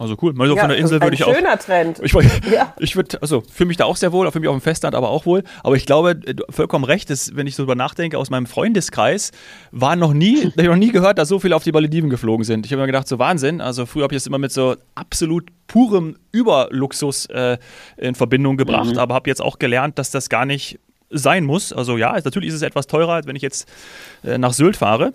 Also 0.01 0.17
cool. 0.23 0.33
Mal 0.33 0.47
so 0.47 0.55
ja, 0.55 0.61
von 0.61 0.69
der 0.69 0.79
Insel 0.79 0.99
würde 0.99 1.13
ich 1.13 1.23
auch. 1.23 1.35
Schöner 1.35 1.59
Trend. 1.59 1.99
Ich, 2.01 2.11
ja. 2.51 2.73
ich 2.79 2.95
würde, 2.95 3.21
also 3.21 3.41
fühle 3.41 3.67
mich 3.67 3.77
da 3.77 3.85
auch 3.85 3.97
sehr 3.97 4.11
wohl, 4.11 4.29
fühle 4.31 4.41
mich 4.41 4.49
auf 4.49 4.55
dem 4.55 4.61
Festland 4.61 4.95
aber 4.95 5.09
auch 5.09 5.27
wohl. 5.27 5.43
Aber 5.63 5.75
ich 5.75 5.85
glaube, 5.85 6.15
du 6.15 6.43
vollkommen 6.49 6.85
recht, 6.85 7.11
dass, 7.11 7.35
wenn 7.35 7.45
ich 7.45 7.55
so 7.55 7.63
drüber 7.63 7.75
nachdenke, 7.75 8.17
aus 8.17 8.31
meinem 8.31 8.47
Freundeskreis 8.47 9.31
war 9.71 9.95
noch 9.95 10.13
nie, 10.13 10.37
ich 10.55 10.57
habe 10.57 10.69
noch 10.69 10.75
nie 10.75 10.91
gehört, 10.91 11.19
dass 11.19 11.29
so 11.29 11.39
viele 11.39 11.55
auf 11.55 11.63
die 11.63 11.71
Malediven 11.71 12.09
geflogen 12.09 12.43
sind. 12.43 12.65
Ich 12.65 12.71
habe 12.71 12.81
mir 12.81 12.87
gedacht, 12.87 13.07
so 13.07 13.19
Wahnsinn. 13.19 13.61
Also 13.61 13.85
früher 13.85 14.03
habe 14.03 14.15
ich 14.15 14.17
das 14.17 14.25
immer 14.25 14.39
mit 14.39 14.51
so 14.51 14.75
absolut 14.95 15.49
purem 15.67 16.17
Überluxus 16.31 17.27
äh, 17.27 17.59
in 17.97 18.15
Verbindung 18.15 18.57
gebracht, 18.57 18.93
mhm. 18.93 18.97
aber 18.97 19.13
habe 19.13 19.29
jetzt 19.29 19.41
auch 19.41 19.59
gelernt, 19.59 19.99
dass 19.99 20.09
das 20.09 20.29
gar 20.29 20.47
nicht 20.47 20.79
sein 21.11 21.45
muss. 21.45 21.73
Also 21.73 21.97
ja, 21.97 22.19
natürlich 22.23 22.49
ist 22.49 22.55
es 22.55 22.61
etwas 22.61 22.87
teurer, 22.87 23.13
als 23.13 23.27
wenn 23.27 23.35
ich 23.35 23.41
jetzt 23.41 23.69
äh, 24.23 24.37
nach 24.37 24.53
Sylt 24.53 24.77
fahre 24.77 25.13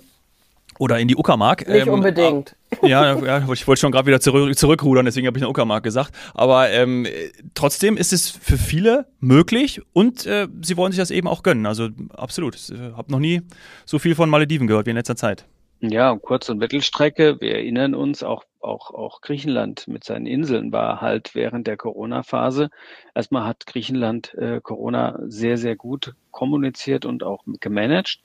oder 0.78 0.98
in 0.98 1.08
die 1.08 1.16
Uckermark. 1.16 1.66
Nicht 1.68 1.86
ähm, 1.86 1.94
unbedingt. 1.94 2.56
Ja, 2.82 3.18
ja, 3.18 3.52
ich 3.52 3.66
wollte 3.66 3.80
schon 3.80 3.92
gerade 3.92 4.06
wieder 4.06 4.20
zurück, 4.20 4.56
zurückrudern, 4.58 5.04
deswegen 5.04 5.26
habe 5.26 5.38
ich 5.38 5.42
eine 5.42 5.50
Uckermark 5.50 5.82
gesagt. 5.82 6.12
Aber 6.34 6.70
ähm, 6.70 7.06
trotzdem 7.54 7.96
ist 7.96 8.12
es 8.12 8.28
für 8.28 8.58
viele 8.58 9.06
möglich 9.20 9.80
und 9.92 10.26
äh, 10.26 10.48
sie 10.62 10.76
wollen 10.76 10.92
sich 10.92 10.98
das 10.98 11.10
eben 11.10 11.28
auch 11.28 11.42
gönnen. 11.42 11.66
Also 11.66 11.88
absolut. 12.10 12.56
Ich 12.56 12.70
äh, 12.70 12.92
habe 12.96 13.10
noch 13.10 13.20
nie 13.20 13.42
so 13.84 13.98
viel 13.98 14.14
von 14.14 14.28
Malediven 14.28 14.66
gehört 14.66 14.86
wie 14.86 14.90
in 14.90 14.96
letzter 14.96 15.16
Zeit. 15.16 15.46
Ja, 15.80 16.16
Kurz- 16.16 16.48
und 16.48 16.58
Mittelstrecke. 16.58 17.40
Wir 17.40 17.56
erinnern 17.56 17.94
uns, 17.94 18.22
auch, 18.22 18.44
auch, 18.66 18.90
auch 18.90 19.20
Griechenland 19.20 19.88
mit 19.88 20.04
seinen 20.04 20.26
Inseln 20.26 20.72
war 20.72 21.00
halt 21.00 21.34
während 21.34 21.66
der 21.66 21.76
Corona-Phase. 21.76 22.70
Erstmal 23.14 23.46
hat 23.46 23.66
Griechenland 23.66 24.34
äh, 24.34 24.60
Corona 24.60 25.18
sehr, 25.26 25.56
sehr 25.56 25.76
gut 25.76 26.14
kommuniziert 26.30 27.04
und 27.04 27.22
auch 27.22 27.44
gemanagt. 27.60 28.20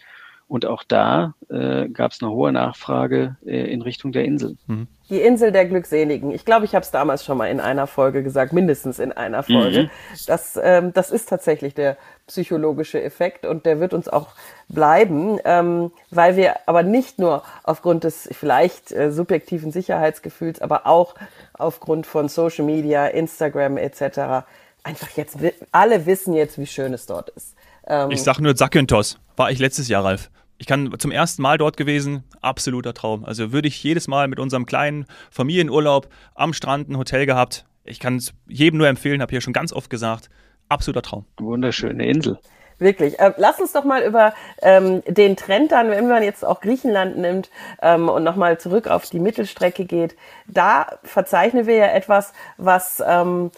Und 0.52 0.66
auch 0.66 0.84
da 0.86 1.34
äh, 1.50 1.88
gab 1.88 2.12
es 2.12 2.22
eine 2.22 2.30
hohe 2.30 2.52
Nachfrage 2.52 3.38
äh, 3.46 3.72
in 3.72 3.82
Richtung 3.82 4.12
der 4.12 4.26
Insel. 4.26 4.58
Mhm. 4.68 4.88
Die 5.10 5.22
Insel 5.22 5.54
der 5.54 5.64
Glückseligen. 5.64 6.32
Ich 6.32 6.44
glaube, 6.44 6.66
ich 6.66 6.76
habe 6.76 6.84
es 6.84 6.92
damals 6.92 7.24
schon 7.24 7.38
mal 7.38 7.46
in 7.46 7.62
einer 7.62 7.88
Folge 7.88 8.22
gesagt, 8.22 8.52
mindestens 8.52 9.00
in 9.00 9.14
einer 9.14 9.44
Folge. 9.44 9.84
Mhm. 9.84 9.90
Das, 10.28 10.60
ähm, 10.62 10.92
das 10.92 11.10
ist 11.10 11.30
tatsächlich 11.30 11.74
der 11.74 11.96
psychologische 12.28 13.02
Effekt 13.02 13.46
und 13.46 13.66
der 13.66 13.80
wird 13.80 13.94
uns 13.94 14.10
auch 14.10 14.28
bleiben, 14.68 15.40
ähm, 15.46 15.94
weil 16.10 16.36
wir 16.36 16.56
aber 16.66 16.84
nicht 16.84 17.18
nur 17.18 17.44
aufgrund 17.64 18.04
des 18.04 18.28
vielleicht 18.34 18.92
äh, 18.92 19.10
subjektiven 19.10 19.72
Sicherheitsgefühls, 19.72 20.62
aber 20.62 20.86
auch 20.86 21.16
aufgrund 21.54 22.06
von 22.06 22.28
Social 22.28 22.66
Media, 22.66 23.08
Instagram 23.08 23.78
etc. 23.78 24.44
einfach 24.84 25.12
jetzt 25.16 25.38
alle 25.72 26.06
wissen 26.06 26.34
jetzt, 26.34 26.60
wie 26.60 26.68
schön 26.68 26.94
es 26.94 27.06
dort 27.06 27.30
ist. 27.30 27.56
Ähm, 27.88 28.12
ich 28.12 28.22
sag 28.22 28.40
nur 28.40 28.54
Zakynthos. 28.54 29.18
War 29.38 29.50
ich 29.50 29.60
letztes 29.60 29.88
Jahr, 29.88 30.04
Ralf. 30.04 30.30
Ich 30.62 30.68
kann 30.68 30.94
zum 31.00 31.10
ersten 31.10 31.42
Mal 31.42 31.58
dort 31.58 31.76
gewesen, 31.76 32.24
absoluter 32.40 32.94
Traum. 32.94 33.26
Also 33.26 33.52
würde 33.52 33.68
ich 33.68 33.82
jedes 33.82 34.08
Mal 34.08 34.28
mit 34.28 34.40
unserem 34.40 34.68
kleinen 34.68 35.08
Familienurlaub 35.32 36.08
am 36.36 36.54
Strand 36.54 36.88
ein 36.88 37.00
Hotel 37.00 37.26
gehabt. 37.26 37.66
Ich 37.84 38.00
kann 38.00 38.18
es 38.18 38.36
jedem 38.48 38.78
nur 38.78 38.88
empfehlen, 38.88 39.24
habe 39.24 39.32
hier 39.32 39.42
schon 39.42 39.54
ganz 39.54 39.74
oft 39.74 39.90
gesagt, 39.90 40.30
absoluter 40.70 41.02
Traum. 41.02 41.26
Wunderschöne 41.40 42.06
Insel. 42.06 42.38
Wirklich. 42.78 43.20
Äh, 43.20 43.34
lass 43.38 43.60
uns 43.60 43.74
doch 43.74 43.86
mal 43.86 44.04
über 44.04 44.36
ähm, 44.62 45.02
den 45.08 45.36
Trend 45.36 45.72
dann, 45.72 45.90
wenn 45.90 46.08
man 46.08 46.22
jetzt 46.22 46.46
auch 46.46 46.62
Griechenland 46.62 47.18
nimmt 47.18 47.50
ähm, 47.82 48.08
und 48.08 48.24
nochmal 48.24 48.60
zurück 48.60 48.88
auf 48.88 49.10
die 49.10 49.20
Mittelstrecke 49.20 49.86
geht, 49.86 50.16
da 50.46 51.00
verzeichnen 51.02 51.66
wir 51.66 51.76
ja 51.76 51.88
etwas, 51.88 52.34
was 52.58 53.04
ähm, 53.04 53.50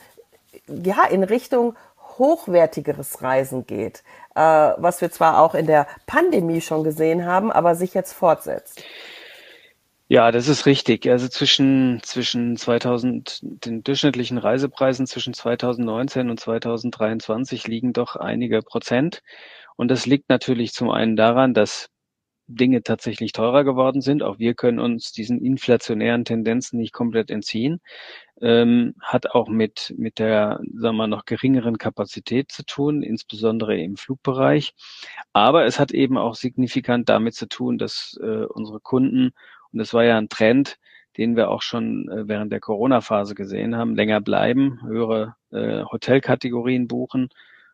ja 0.68 1.04
in 1.12 1.26
Richtung 1.26 1.76
hochwertigeres 2.18 3.22
Reisen 3.22 3.66
geht, 3.66 4.04
äh, 4.36 4.40
was 4.42 5.02
wir 5.02 5.12
zwar 5.12 5.40
auch 5.40 5.56
in 5.56 5.68
der 5.68 5.88
Pandemie 6.06 6.62
schon 6.62 6.84
gesehen 6.84 7.26
haben, 7.26 7.52
aber 7.52 7.76
sich 7.76 7.94
jetzt 7.94 8.14
fortsetzt. 8.14 8.84
Ja, 10.10 10.32
das 10.32 10.48
ist 10.48 10.66
richtig. 10.66 11.10
Also 11.10 11.28
zwischen, 11.28 12.02
zwischen 12.04 12.56
2000, 12.58 13.40
den 13.66 13.84
durchschnittlichen 13.84 14.38
Reisepreisen 14.38 15.08
zwischen 15.08 15.34
2019 15.34 16.30
und 16.30 16.40
2023 16.40 17.68
liegen 17.68 17.94
doch 17.94 18.16
einige 18.16 18.62
Prozent. 18.62 19.24
Und 19.76 19.90
das 19.90 20.06
liegt 20.06 20.30
natürlich 20.30 20.74
zum 20.74 20.92
einen 20.92 21.16
daran, 21.16 21.54
dass 21.54 21.90
Dinge 22.56 22.84
tatsächlich 22.84 23.32
teurer 23.32 23.64
geworden 23.64 24.02
sind. 24.02 24.24
Auch 24.24 24.40
wir 24.40 24.54
können 24.54 24.80
uns 24.80 25.12
diesen 25.12 25.44
inflationären 25.44 26.26
Tendenzen 26.26 26.80
nicht 26.80 26.94
komplett 26.94 27.30
entziehen 27.30 27.82
ähm, 28.44 28.96
hat 29.00 29.32
auch 29.32 29.48
mit, 29.48 29.94
mit 29.98 30.20
der, 30.20 30.60
sagen 30.76 30.98
wir, 30.98 31.08
noch 31.08 31.26
geringeren 31.26 31.78
Kapazität 31.78 32.52
zu 32.52 32.66
tun, 32.66 33.02
insbesondere 33.02 33.78
im 33.78 33.96
Flugbereich. 33.96 34.74
Aber 35.32 35.66
es 35.66 35.80
hat 35.80 35.92
eben 35.92 36.18
auch 36.18 36.36
signifikant 36.36 37.10
damit 37.10 37.36
zu 37.36 37.48
tun, 37.48 37.78
dass 37.78 38.20
äh, 38.22 38.46
unsere 38.46 38.82
Kunden, 38.82 39.32
und 39.72 39.80
das 39.80 39.94
war 39.94 40.04
ja 40.04 40.18
ein 40.18 40.30
Trend, 40.30 40.78
den 41.18 41.36
wir 41.38 41.50
auch 41.50 41.62
schon 41.62 42.10
äh, 42.10 42.28
während 42.28 42.52
der 42.52 42.60
Corona-Phase 42.60 43.34
gesehen 43.34 43.78
haben, 43.78 43.96
länger 43.96 44.20
bleiben, 44.20 44.82
höhere 44.84 45.36
äh, 45.52 45.84
Hotelkategorien 45.84 46.88
buchen 46.88 47.30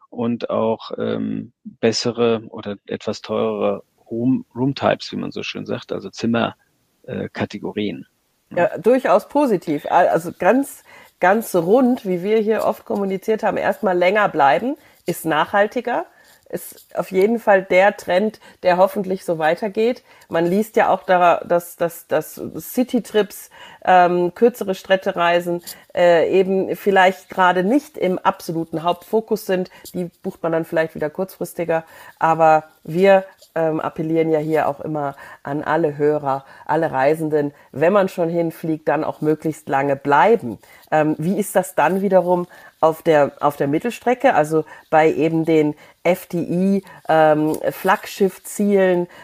und 0.09 0.51
auch 0.51 0.91
ähm, 0.99 1.53
bessere 1.63 2.43
oder 2.49 2.77
etwas 2.85 3.21
teurere 3.21 3.83
Room, 4.09 4.45
Room 4.55 4.75
Types, 4.75 5.11
wie 5.11 5.17
man 5.17 5.31
so 5.31 5.43
schön 5.43 5.65
sagt, 5.65 5.91
also 5.91 6.09
Zimmerkategorien. 6.09 8.07
Äh, 8.51 8.57
ja, 8.57 8.77
durchaus 8.77 9.27
positiv. 9.27 9.85
Also 9.89 10.31
ganz, 10.37 10.83
ganz 11.19 11.55
rund, 11.55 12.05
wie 12.05 12.23
wir 12.23 12.39
hier 12.39 12.65
oft 12.65 12.85
kommuniziert 12.85 13.43
haben, 13.43 13.57
erstmal 13.57 13.97
länger 13.97 14.29
bleiben, 14.29 14.75
ist 15.05 15.25
nachhaltiger 15.25 16.05
ist 16.49 16.95
auf 16.95 17.11
jeden 17.11 17.39
Fall 17.39 17.63
der 17.63 17.95
Trend, 17.95 18.39
der 18.63 18.77
hoffentlich 18.77 19.23
so 19.23 19.37
weitergeht. 19.37 20.03
Man 20.27 20.45
liest 20.45 20.75
ja 20.75 20.89
auch 20.89 21.03
da, 21.03 21.41
dass, 21.45 21.75
dass, 21.75 22.07
dass 22.07 22.41
City-Trips, 22.57 23.49
ähm, 23.85 24.33
kürzere 24.35 24.75
Städtereisen 24.75 25.61
äh, 25.95 26.29
eben 26.29 26.75
vielleicht 26.75 27.29
gerade 27.29 27.63
nicht 27.63 27.97
im 27.97 28.19
absoluten 28.19 28.83
Hauptfokus 28.83 29.45
sind. 29.45 29.69
Die 29.93 30.09
bucht 30.21 30.43
man 30.43 30.51
dann 30.51 30.65
vielleicht 30.65 30.95
wieder 30.95 31.09
kurzfristiger. 31.09 31.85
Aber 32.17 32.65
wir 32.83 33.25
ähm, 33.55 33.79
appellieren 33.79 34.29
ja 34.29 34.39
hier 34.39 34.67
auch 34.67 34.79
immer 34.79 35.15
an 35.43 35.63
alle 35.63 35.97
Hörer, 35.97 36.45
alle 36.65 36.91
Reisenden, 36.91 37.53
wenn 37.71 37.93
man 37.93 38.09
schon 38.09 38.29
hinfliegt, 38.29 38.87
dann 38.87 39.03
auch 39.03 39.21
möglichst 39.21 39.69
lange 39.69 39.95
bleiben. 39.95 40.59
Ähm, 40.91 41.15
wie 41.17 41.39
ist 41.39 41.55
das 41.55 41.75
dann 41.75 42.01
wiederum 42.01 42.47
auf 42.81 43.03
der, 43.03 43.33
auf 43.41 43.57
der 43.57 43.67
Mittelstrecke, 43.67 44.33
also 44.33 44.65
bei 44.89 45.11
eben 45.13 45.45
den 45.45 45.75
FDI 46.03 46.83
ähm? 47.07 47.57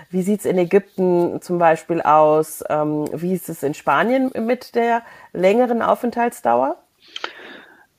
Wie 0.10 0.22
sieht's 0.22 0.46
in 0.46 0.58
Ägypten 0.58 1.42
zum 1.42 1.58
Beispiel 1.58 2.02
aus? 2.02 2.64
Ähm, 2.70 3.08
wie 3.14 3.34
ist 3.34 3.50
es 3.50 3.64
in 3.64 3.74
Spanien 3.74 4.32
mit 4.46 4.76
der 4.76 5.04
längeren 5.34 5.82
Aufenthaltsdauer? 5.82 6.78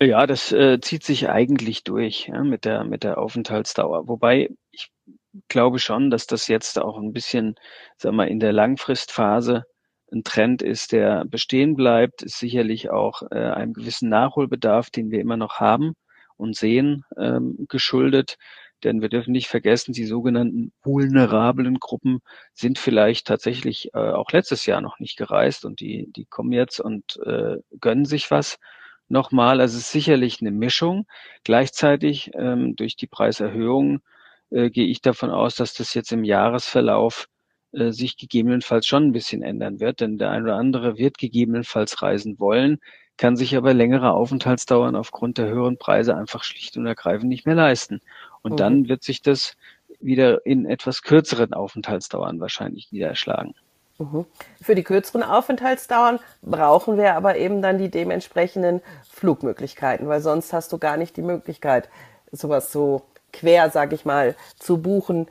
Ja, 0.00 0.26
das 0.26 0.52
äh, 0.52 0.78
zieht 0.80 1.04
sich 1.04 1.28
eigentlich 1.30 1.82
durch 1.84 2.28
ja, 2.28 2.42
mit 2.44 2.66
der 2.66 2.84
mit 2.84 3.02
der 3.02 3.16
Aufenthaltsdauer. 3.16 4.08
Wobei 4.08 4.50
ich 4.70 4.90
glaube 5.48 5.78
schon, 5.78 6.10
dass 6.10 6.26
das 6.26 6.48
jetzt 6.48 6.78
auch 6.78 6.98
ein 6.98 7.12
bisschen, 7.12 7.56
sag 7.96 8.12
mal, 8.12 8.28
in 8.28 8.40
der 8.40 8.52
Langfristphase 8.52 9.64
ein 10.12 10.24
Trend 10.24 10.62
ist, 10.62 10.92
der 10.92 11.24
bestehen 11.24 11.74
bleibt, 11.74 12.22
ist 12.22 12.38
sicherlich 12.38 12.90
auch 12.90 13.22
äh, 13.30 13.36
einem 13.36 13.72
gewissen 13.72 14.08
Nachholbedarf, 14.08 14.90
den 14.90 15.10
wir 15.10 15.20
immer 15.20 15.36
noch 15.36 15.58
haben 15.60 15.94
und 16.36 16.56
sehen, 16.56 17.04
ähm, 17.18 17.66
geschuldet. 17.68 18.36
Denn 18.84 19.00
wir 19.00 19.08
dürfen 19.08 19.32
nicht 19.32 19.48
vergessen, 19.48 19.92
die 19.92 20.04
sogenannten 20.04 20.72
vulnerablen 20.82 21.78
Gruppen 21.80 22.20
sind 22.52 22.78
vielleicht 22.78 23.26
tatsächlich 23.26 23.90
äh, 23.94 23.98
auch 23.98 24.30
letztes 24.32 24.66
Jahr 24.66 24.80
noch 24.80 24.98
nicht 25.00 25.16
gereist 25.16 25.64
und 25.64 25.80
die, 25.80 26.12
die 26.14 26.26
kommen 26.26 26.52
jetzt 26.52 26.80
und 26.80 27.18
äh, 27.24 27.56
gönnen 27.80 28.04
sich 28.04 28.30
was 28.30 28.58
nochmal. 29.08 29.60
Also 29.60 29.78
es 29.78 29.84
ist 29.84 29.92
sicherlich 29.92 30.40
eine 30.40 30.50
Mischung. 30.50 31.06
Gleichzeitig 31.42 32.30
ähm, 32.34 32.76
durch 32.76 32.96
die 32.96 33.06
Preiserhöhung 33.06 34.00
äh, 34.50 34.70
gehe 34.70 34.86
ich 34.86 35.00
davon 35.00 35.30
aus, 35.30 35.56
dass 35.56 35.74
das 35.74 35.94
jetzt 35.94 36.12
im 36.12 36.24
Jahresverlauf 36.24 37.28
sich 37.72 38.16
gegebenenfalls 38.16 38.86
schon 38.86 39.04
ein 39.04 39.12
bisschen 39.12 39.42
ändern 39.42 39.80
wird, 39.80 40.00
denn 40.00 40.18
der 40.18 40.30
eine 40.30 40.44
oder 40.44 40.56
andere 40.56 40.98
wird 40.98 41.18
gegebenenfalls 41.18 42.02
reisen 42.02 42.38
wollen, 42.38 42.78
kann 43.16 43.36
sich 43.36 43.56
aber 43.56 43.74
längere 43.74 44.12
Aufenthaltsdauern 44.12 44.94
aufgrund 44.94 45.38
der 45.38 45.48
höheren 45.48 45.78
Preise 45.78 46.16
einfach 46.16 46.44
schlicht 46.44 46.76
und 46.76 46.86
ergreifend 46.86 47.28
nicht 47.28 47.46
mehr 47.46 47.54
leisten. 47.54 48.00
Und 48.42 48.52
mhm. 48.52 48.56
dann 48.56 48.88
wird 48.88 49.02
sich 49.02 49.22
das 49.22 49.56
wieder 50.00 50.44
in 50.44 50.66
etwas 50.66 51.02
kürzeren 51.02 51.54
Aufenthaltsdauern 51.54 52.40
wahrscheinlich 52.40 52.92
niederschlagen. 52.92 53.54
Mhm. 53.98 54.26
Für 54.60 54.74
die 54.74 54.82
kürzeren 54.82 55.22
Aufenthaltsdauern 55.22 56.18
brauchen 56.42 56.98
wir 56.98 57.14
aber 57.14 57.36
eben 57.36 57.62
dann 57.62 57.78
die 57.78 57.90
dementsprechenden 57.90 58.82
Flugmöglichkeiten, 59.10 60.06
weil 60.08 60.20
sonst 60.20 60.52
hast 60.52 60.72
du 60.72 60.78
gar 60.78 60.98
nicht 60.98 61.16
die 61.16 61.22
Möglichkeit, 61.22 61.88
sowas 62.30 62.70
so 62.72 63.02
quer, 63.32 63.70
sag 63.70 63.92
ich 63.92 64.04
mal, 64.04 64.34
zu 64.58 64.78
buchen 64.78 65.28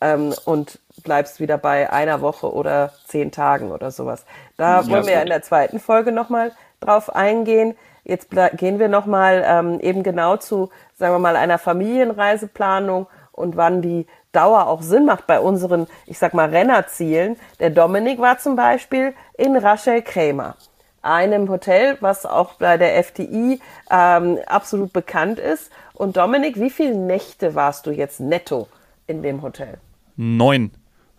ähm, 0.00 0.34
und 0.44 0.78
bleibst 1.02 1.40
wieder 1.40 1.58
bei 1.58 1.90
einer 1.92 2.20
Woche 2.20 2.52
oder 2.52 2.92
zehn 3.06 3.32
Tagen 3.32 3.72
oder 3.72 3.90
sowas. 3.90 4.24
Da 4.56 4.80
ja, 4.80 4.90
wollen 4.90 5.06
wir 5.06 5.14
ja 5.14 5.22
in 5.22 5.28
der 5.28 5.42
zweiten 5.42 5.80
Folge 5.80 6.12
nochmal 6.12 6.52
drauf 6.80 7.14
eingehen. 7.14 7.76
Jetzt 8.04 8.28
gehen 8.56 8.78
wir 8.78 8.88
nochmal 8.88 9.42
ähm, 9.46 9.80
eben 9.80 10.02
genau 10.02 10.36
zu, 10.36 10.70
sagen 10.94 11.14
wir 11.14 11.18
mal, 11.18 11.36
einer 11.36 11.58
Familienreiseplanung 11.58 13.06
und 13.32 13.56
wann 13.56 13.80
die 13.80 14.06
Dauer 14.32 14.66
auch 14.66 14.82
Sinn 14.82 15.06
macht 15.06 15.26
bei 15.26 15.40
unseren, 15.40 15.86
ich 16.06 16.18
sag 16.18 16.34
mal, 16.34 16.48
Rennerzielen. 16.50 17.36
Der 17.60 17.70
Dominik 17.70 18.20
war 18.20 18.38
zum 18.38 18.56
Beispiel 18.56 19.14
in 19.38 19.56
Rachel 19.56 20.02
Krämer, 20.02 20.56
einem 21.04 21.48
Hotel, 21.48 21.96
was 22.00 22.26
auch 22.26 22.54
bei 22.54 22.76
der 22.76 22.96
FDI 23.02 23.60
ähm, 23.90 24.38
absolut 24.46 24.92
bekannt 24.92 25.38
ist. 25.38 25.70
Und 25.92 26.16
Dominik, 26.16 26.58
wie 26.58 26.70
viele 26.70 26.94
Nächte 26.94 27.54
warst 27.54 27.86
du 27.86 27.90
jetzt 27.90 28.20
netto 28.20 28.68
in 29.06 29.22
dem 29.22 29.42
Hotel? 29.42 29.78
Neun. 30.16 30.70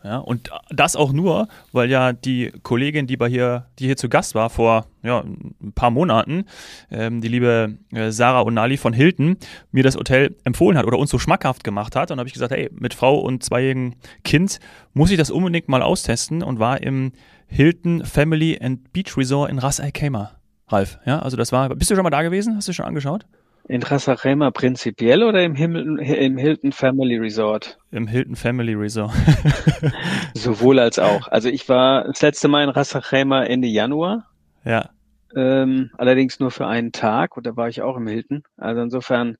Ja, 0.06 0.20
und 0.20 0.52
das 0.70 0.96
auch 0.96 1.12
nur, 1.12 1.48
weil 1.72 1.90
ja 1.90 2.14
die 2.14 2.52
Kollegin, 2.62 3.08
die 3.08 3.18
bei 3.18 3.28
hier, 3.28 3.66
die 3.80 3.86
hier 3.86 3.98
zu 3.98 4.08
Gast 4.08 4.36
war 4.36 4.52
vor 4.52 4.86
ja, 5.02 5.22
ein 5.22 5.74
paar 5.74 5.90
Monaten, 5.90 6.46
ähm, 6.92 7.22
die 7.22 7.28
liebe 7.28 7.80
äh, 7.92 8.12
Sarah 8.12 8.44
Onali 8.44 8.78
von 8.78 8.94
Hilton, 8.94 9.38
mir 9.72 9.82
das 9.82 9.96
Hotel 9.96 10.36
empfohlen 10.44 10.78
hat 10.78 10.86
oder 10.86 11.00
uns 11.00 11.10
so 11.10 11.18
schmackhaft 11.18 11.64
gemacht 11.64 11.96
hat. 11.96 12.12
Und 12.12 12.20
habe 12.20 12.28
ich 12.28 12.34
gesagt, 12.34 12.52
hey, 12.52 12.70
mit 12.72 12.94
Frau 12.94 13.18
und 13.18 13.44
zweijährigem 13.44 13.96
Kind 14.24 14.60
muss 14.94 15.10
ich 15.10 15.18
das 15.18 15.32
unbedingt 15.32 15.70
mal 15.70 15.82
austesten 15.82 16.44
und 16.44 16.60
war 16.60 16.84
im 16.84 17.12
Hilton 17.48 18.06
Family 18.06 18.60
and 18.62 18.94
Beach 18.94 19.18
Resort 19.18 19.50
in 19.50 19.58
Ras 19.58 19.80
Al 19.80 19.92
Khaimah. 19.92 20.34
Ralf, 20.68 21.00
ja, 21.08 21.18
also 21.18 21.36
das 21.36 21.52
war, 21.52 21.70
bist 21.70 21.90
du 21.90 21.96
schon 21.96 22.04
mal 22.04 22.12
da 22.12 22.22
gewesen? 22.22 22.56
Hast 22.56 22.68
du 22.68 22.74
schon 22.74 22.86
angeschaut? 22.86 23.26
In 23.68 23.82
Ras 23.82 24.08
Al 24.08 24.18
Khaimah 24.18 24.52
prinzipiell 24.52 25.24
oder 25.24 25.44
im, 25.44 25.56
Himmel, 25.56 26.00
im 26.00 26.38
Hilton 26.38 26.72
Family 26.72 27.18
Resort? 27.18 27.80
Im 27.92 28.06
Hilton 28.06 28.36
Family 28.36 28.76
Resort. 28.76 29.12
Sowohl 30.36 30.80
als 30.80 31.00
auch. 31.00 31.28
Also 31.30 31.50
ich 31.50 31.68
war 31.68 32.04
das 32.04 32.22
letzte 32.22 32.48
Mal 32.48 32.64
in 32.64 32.70
Ras 32.70 32.96
Al 32.96 33.02
Khaimah 33.02 33.46
Ende 33.46 33.68
Januar. 33.68 34.28
Ja. 34.64 34.90
Ähm, 35.36 35.90
allerdings 35.98 36.40
nur 36.40 36.52
für 36.52 36.68
einen 36.68 36.92
Tag 36.92 37.38
und 37.38 37.46
da 37.48 37.56
war 37.56 37.68
ich 37.68 37.82
auch 37.82 37.98
im 37.98 38.08
Hilton. 38.08 38.44
Also 38.58 38.82
insofern 38.82 39.38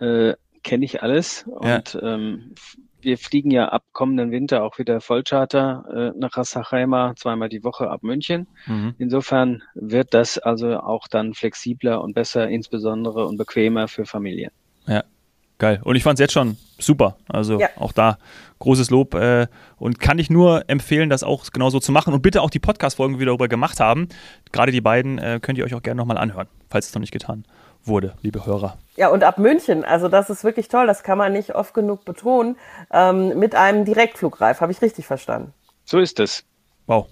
äh, 0.00 0.34
kenne 0.64 0.84
ich 0.84 1.02
alles 1.02 1.44
und 1.46 1.94
ja. 1.94 2.02
ähm, 2.02 2.54
wir 3.04 3.18
fliegen 3.18 3.50
ja 3.50 3.68
ab 3.68 3.84
kommenden 3.92 4.30
Winter 4.30 4.62
auch 4.62 4.78
wieder 4.78 5.00
Vollcharter 5.00 6.12
äh, 6.14 6.18
nach 6.18 6.36
Rassachheima, 6.36 7.14
zweimal 7.16 7.48
die 7.48 7.64
Woche 7.64 7.90
ab 7.90 8.02
München. 8.02 8.46
Mhm. 8.66 8.94
Insofern 8.98 9.62
wird 9.74 10.14
das 10.14 10.38
also 10.38 10.78
auch 10.78 11.08
dann 11.08 11.34
flexibler 11.34 12.02
und 12.02 12.14
besser, 12.14 12.48
insbesondere 12.48 13.26
und 13.26 13.36
bequemer 13.36 13.88
für 13.88 14.06
Familien. 14.06 14.50
Ja, 14.86 15.04
geil. 15.58 15.80
Und 15.84 15.96
ich 15.96 16.02
fand 16.02 16.18
es 16.18 16.20
jetzt 16.20 16.32
schon 16.32 16.56
super. 16.78 17.16
Also 17.28 17.60
ja. 17.60 17.68
auch 17.76 17.92
da 17.92 18.18
großes 18.58 18.90
Lob 18.90 19.14
äh, 19.14 19.48
und 19.78 19.98
kann 19.98 20.18
ich 20.18 20.30
nur 20.30 20.68
empfehlen, 20.68 21.10
das 21.10 21.22
auch 21.22 21.44
genauso 21.50 21.80
zu 21.80 21.92
machen 21.92 22.14
und 22.14 22.22
bitte 22.22 22.42
auch 22.42 22.50
die 22.50 22.60
Podcast-Folgen, 22.60 23.14
die 23.14 23.20
wir 23.20 23.26
darüber 23.26 23.48
gemacht 23.48 23.80
haben. 23.80 24.08
Gerade 24.52 24.72
die 24.72 24.80
beiden 24.80 25.18
äh, 25.18 25.40
könnt 25.42 25.58
ihr 25.58 25.64
euch 25.64 25.74
auch 25.74 25.82
gerne 25.82 25.98
nochmal 25.98 26.18
anhören, 26.18 26.48
falls 26.70 26.88
es 26.88 26.94
noch 26.94 27.00
nicht 27.00 27.12
getan 27.12 27.44
habt 27.48 27.71
wurde, 27.84 28.14
liebe 28.22 28.46
Hörer. 28.46 28.78
Ja, 28.96 29.08
und 29.08 29.24
ab 29.24 29.38
München, 29.38 29.84
also 29.84 30.08
das 30.08 30.30
ist 30.30 30.44
wirklich 30.44 30.68
toll, 30.68 30.86
das 30.86 31.02
kann 31.02 31.18
man 31.18 31.32
nicht 31.32 31.54
oft 31.54 31.74
genug 31.74 32.04
betonen, 32.04 32.56
ähm, 32.92 33.38
mit 33.38 33.54
einem 33.54 33.84
Direktflug, 33.84 34.40
Ralf, 34.40 34.60
habe 34.60 34.72
ich 34.72 34.82
richtig 34.82 35.06
verstanden. 35.06 35.52
So 35.84 35.98
ist 35.98 36.20
es. 36.20 36.44
Wow. 36.86 37.06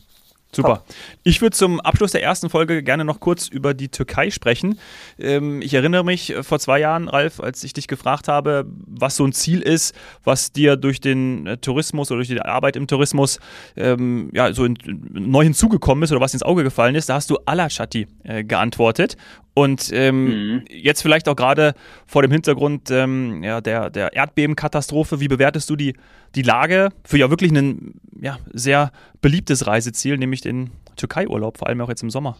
Super. 0.52 0.76
Top. 0.76 0.84
Ich 1.22 1.40
würde 1.42 1.56
zum 1.56 1.80
Abschluss 1.80 2.10
der 2.12 2.22
ersten 2.22 2.50
Folge 2.50 2.82
gerne 2.82 3.04
noch 3.04 3.20
kurz 3.20 3.46
über 3.46 3.72
die 3.72 3.88
Türkei 3.88 4.30
sprechen. 4.30 4.80
Ähm, 5.18 5.62
ich 5.62 5.74
erinnere 5.74 6.04
mich 6.04 6.30
äh, 6.30 6.42
vor 6.42 6.58
zwei 6.58 6.80
Jahren, 6.80 7.08
Ralf, 7.08 7.38
als 7.40 7.62
ich 7.62 7.72
dich 7.72 7.86
gefragt 7.86 8.26
habe, 8.26 8.66
was 8.66 9.16
so 9.16 9.24
ein 9.24 9.32
Ziel 9.32 9.62
ist, 9.62 9.94
was 10.24 10.50
dir 10.50 10.76
durch 10.76 11.00
den 11.00 11.46
äh, 11.46 11.56
Tourismus 11.58 12.10
oder 12.10 12.18
durch 12.18 12.28
die 12.28 12.40
Arbeit 12.40 12.74
im 12.74 12.88
Tourismus 12.88 13.38
ähm, 13.76 14.30
ja, 14.32 14.52
so 14.52 14.64
in, 14.64 14.76
neu 15.12 15.44
hinzugekommen 15.44 16.02
ist 16.02 16.10
oder 16.10 16.20
was 16.20 16.34
ins 16.34 16.42
Auge 16.42 16.64
gefallen 16.64 16.96
ist. 16.96 17.08
Da 17.08 17.14
hast 17.14 17.30
du 17.30 17.38
Alachati 17.46 18.08
äh, 18.24 18.42
geantwortet. 18.42 19.16
Und 19.54 19.90
ähm, 19.92 20.24
mhm. 20.24 20.64
jetzt 20.68 21.02
vielleicht 21.02 21.28
auch 21.28 21.36
gerade 21.36 21.74
vor 22.06 22.22
dem 22.22 22.30
Hintergrund 22.30 22.90
ähm, 22.90 23.42
ja, 23.42 23.60
der, 23.60 23.90
der 23.90 24.12
Erdbebenkatastrophe, 24.14 25.20
wie 25.20 25.28
bewertest 25.28 25.68
du 25.68 25.76
die, 25.76 25.94
die 26.34 26.42
Lage 26.42 26.90
für 27.04 27.18
ja 27.18 27.30
wirklich 27.30 27.50
ein 27.52 28.00
ja, 28.20 28.38
sehr 28.52 28.92
beliebtes 29.20 29.66
Reiseziel, 29.66 30.18
nämlich 30.18 30.40
den 30.40 30.70
Türkei-Urlaub, 30.96 31.58
vor 31.58 31.68
allem 31.68 31.80
auch 31.80 31.88
jetzt 31.88 32.02
im 32.02 32.10
Sommer? 32.10 32.36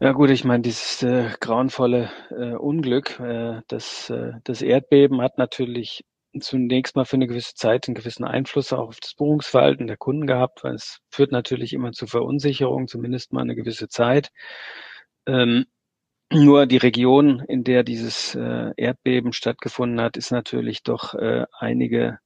Ja 0.00 0.12
gut, 0.12 0.30
ich 0.30 0.44
meine, 0.44 0.62
dieses 0.62 1.02
äh, 1.02 1.30
grauenvolle 1.38 2.10
äh, 2.30 2.54
Unglück, 2.54 3.20
äh, 3.20 3.60
das, 3.68 4.10
äh, 4.10 4.32
das 4.42 4.60
Erdbeben 4.60 5.20
hat 5.20 5.38
natürlich 5.38 6.04
zunächst 6.40 6.96
mal 6.96 7.04
für 7.04 7.16
eine 7.16 7.26
gewisse 7.26 7.54
Zeit 7.54 7.86
einen 7.86 7.94
gewissen 7.94 8.24
Einfluss 8.24 8.72
auch 8.72 8.88
auf 8.88 9.00
das 9.00 9.14
Buchungsverhalten 9.14 9.86
der 9.86 9.96
Kunden 9.96 10.26
gehabt, 10.26 10.64
weil 10.64 10.74
es 10.74 10.98
führt 11.10 11.30
natürlich 11.30 11.72
immer 11.72 11.92
zu 11.92 12.06
Verunsicherung, 12.06 12.88
zumindest 12.88 13.32
mal 13.32 13.42
eine 13.42 13.54
gewisse 13.54 13.88
Zeit. 13.88 14.30
Ähm, 15.26 15.66
nur 16.32 16.66
die 16.66 16.78
Region, 16.78 17.40
in 17.40 17.62
der 17.64 17.82
dieses 17.82 18.34
äh, 18.34 18.72
Erdbeben 18.76 19.32
stattgefunden 19.32 20.00
hat, 20.00 20.16
ist 20.16 20.30
natürlich 20.30 20.82
doch 20.82 21.14
äh, 21.14 21.44
einige 21.58 22.18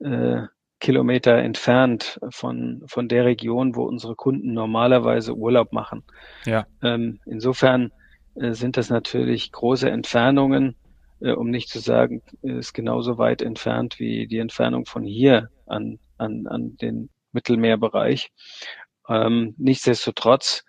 äh, 0.00 0.42
Kilometer 0.80 1.36
entfernt 1.36 2.18
von, 2.30 2.82
von 2.86 3.08
der 3.08 3.26
Region, 3.26 3.76
wo 3.76 3.84
unsere 3.84 4.16
Kunden 4.16 4.52
normalerweise 4.54 5.34
Urlaub 5.34 5.72
machen. 5.72 6.02
Ja. 6.44 6.66
Ähm, 6.82 7.20
insofern 7.26 7.92
äh, 8.34 8.52
sind 8.52 8.76
das 8.76 8.88
natürlich 8.88 9.52
große 9.52 9.88
Entfernungen, 9.90 10.74
äh, 11.20 11.32
um 11.32 11.50
nicht 11.50 11.68
zu 11.68 11.78
sagen, 11.78 12.22
ist 12.42 12.72
genauso 12.72 13.18
weit 13.18 13.42
entfernt 13.42 14.00
wie 14.00 14.26
die 14.26 14.38
Entfernung 14.38 14.86
von 14.86 15.04
hier 15.04 15.50
an, 15.66 15.98
an, 16.16 16.46
an 16.46 16.76
den 16.76 17.10
Mittelmeerbereich. 17.32 18.32
Ähm, 19.08 19.54
nichtsdestotrotz 19.58 20.64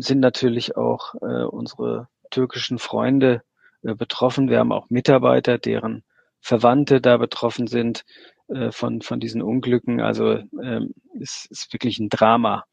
sind 0.00 0.20
natürlich 0.20 0.76
auch 0.76 1.14
äh, 1.16 1.44
unsere 1.44 2.08
türkischen 2.30 2.78
Freunde 2.78 3.42
äh, 3.82 3.94
betroffen. 3.94 4.48
Wir 4.48 4.58
haben 4.58 4.72
auch 4.72 4.90
Mitarbeiter, 4.90 5.58
deren 5.58 6.02
Verwandte 6.40 7.00
da 7.00 7.16
betroffen 7.16 7.66
sind 7.66 8.04
äh, 8.48 8.70
von, 8.70 9.02
von 9.02 9.20
diesen 9.20 9.42
Unglücken. 9.42 10.00
Also 10.00 10.38
ähm, 10.62 10.94
es 11.20 11.46
ist 11.50 11.72
wirklich 11.72 11.98
ein 11.98 12.08
Drama. 12.08 12.64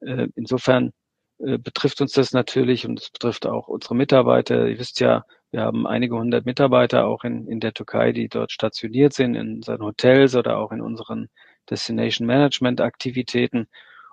Äh, 0.00 0.28
insofern 0.36 0.92
äh, 1.38 1.58
betrifft 1.58 2.00
uns 2.00 2.12
das 2.12 2.32
natürlich 2.32 2.86
und 2.86 3.00
es 3.00 3.10
betrifft 3.10 3.46
auch 3.46 3.68
unsere 3.68 3.94
Mitarbeiter. 3.94 4.68
Ihr 4.68 4.78
wisst 4.78 5.00
ja, 5.00 5.24
wir 5.50 5.62
haben 5.62 5.86
einige 5.86 6.16
hundert 6.16 6.46
Mitarbeiter 6.46 7.06
auch 7.06 7.24
in, 7.24 7.48
in 7.48 7.58
der 7.58 7.72
Türkei, 7.72 8.12
die 8.12 8.28
dort 8.28 8.52
stationiert 8.52 9.12
sind, 9.12 9.34
in 9.34 9.56
unseren 9.56 9.82
Hotels 9.82 10.36
oder 10.36 10.58
auch 10.58 10.70
in 10.70 10.80
unseren 10.80 11.28
Destination 11.68 12.26
Management 12.26 12.80
Aktivitäten. 12.80 13.66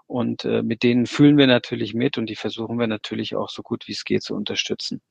Und 0.08 0.46
äh, 0.46 0.63
mit 0.63 0.84
denen 0.84 1.06
fühlen 1.06 1.38
wir 1.38 1.48
natürlich 1.48 1.93
mit 1.93 2.17
und 2.17 2.28
die 2.28 2.36
versuchen 2.36 2.80
wir 2.80 2.88
natürlich 2.88 3.36
auch 3.36 3.50
so 3.50 3.62
gut 3.62 3.88
wie 3.88 3.91
es 3.91 4.06
geht 4.06 4.24
zu 4.24 4.36
unterstützen. 4.36 5.02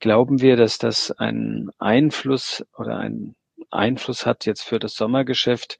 Glauben 0.00 0.40
wir, 0.40 0.56
dass 0.56 0.78
das 0.78 1.10
einen 1.12 1.70
Einfluss 1.78 2.64
oder 2.76 2.96
einen 2.96 3.36
Einfluss 3.70 4.26
hat 4.26 4.46
jetzt 4.46 4.62
für 4.62 4.78
das 4.78 4.94
Sommergeschäft? 4.94 5.78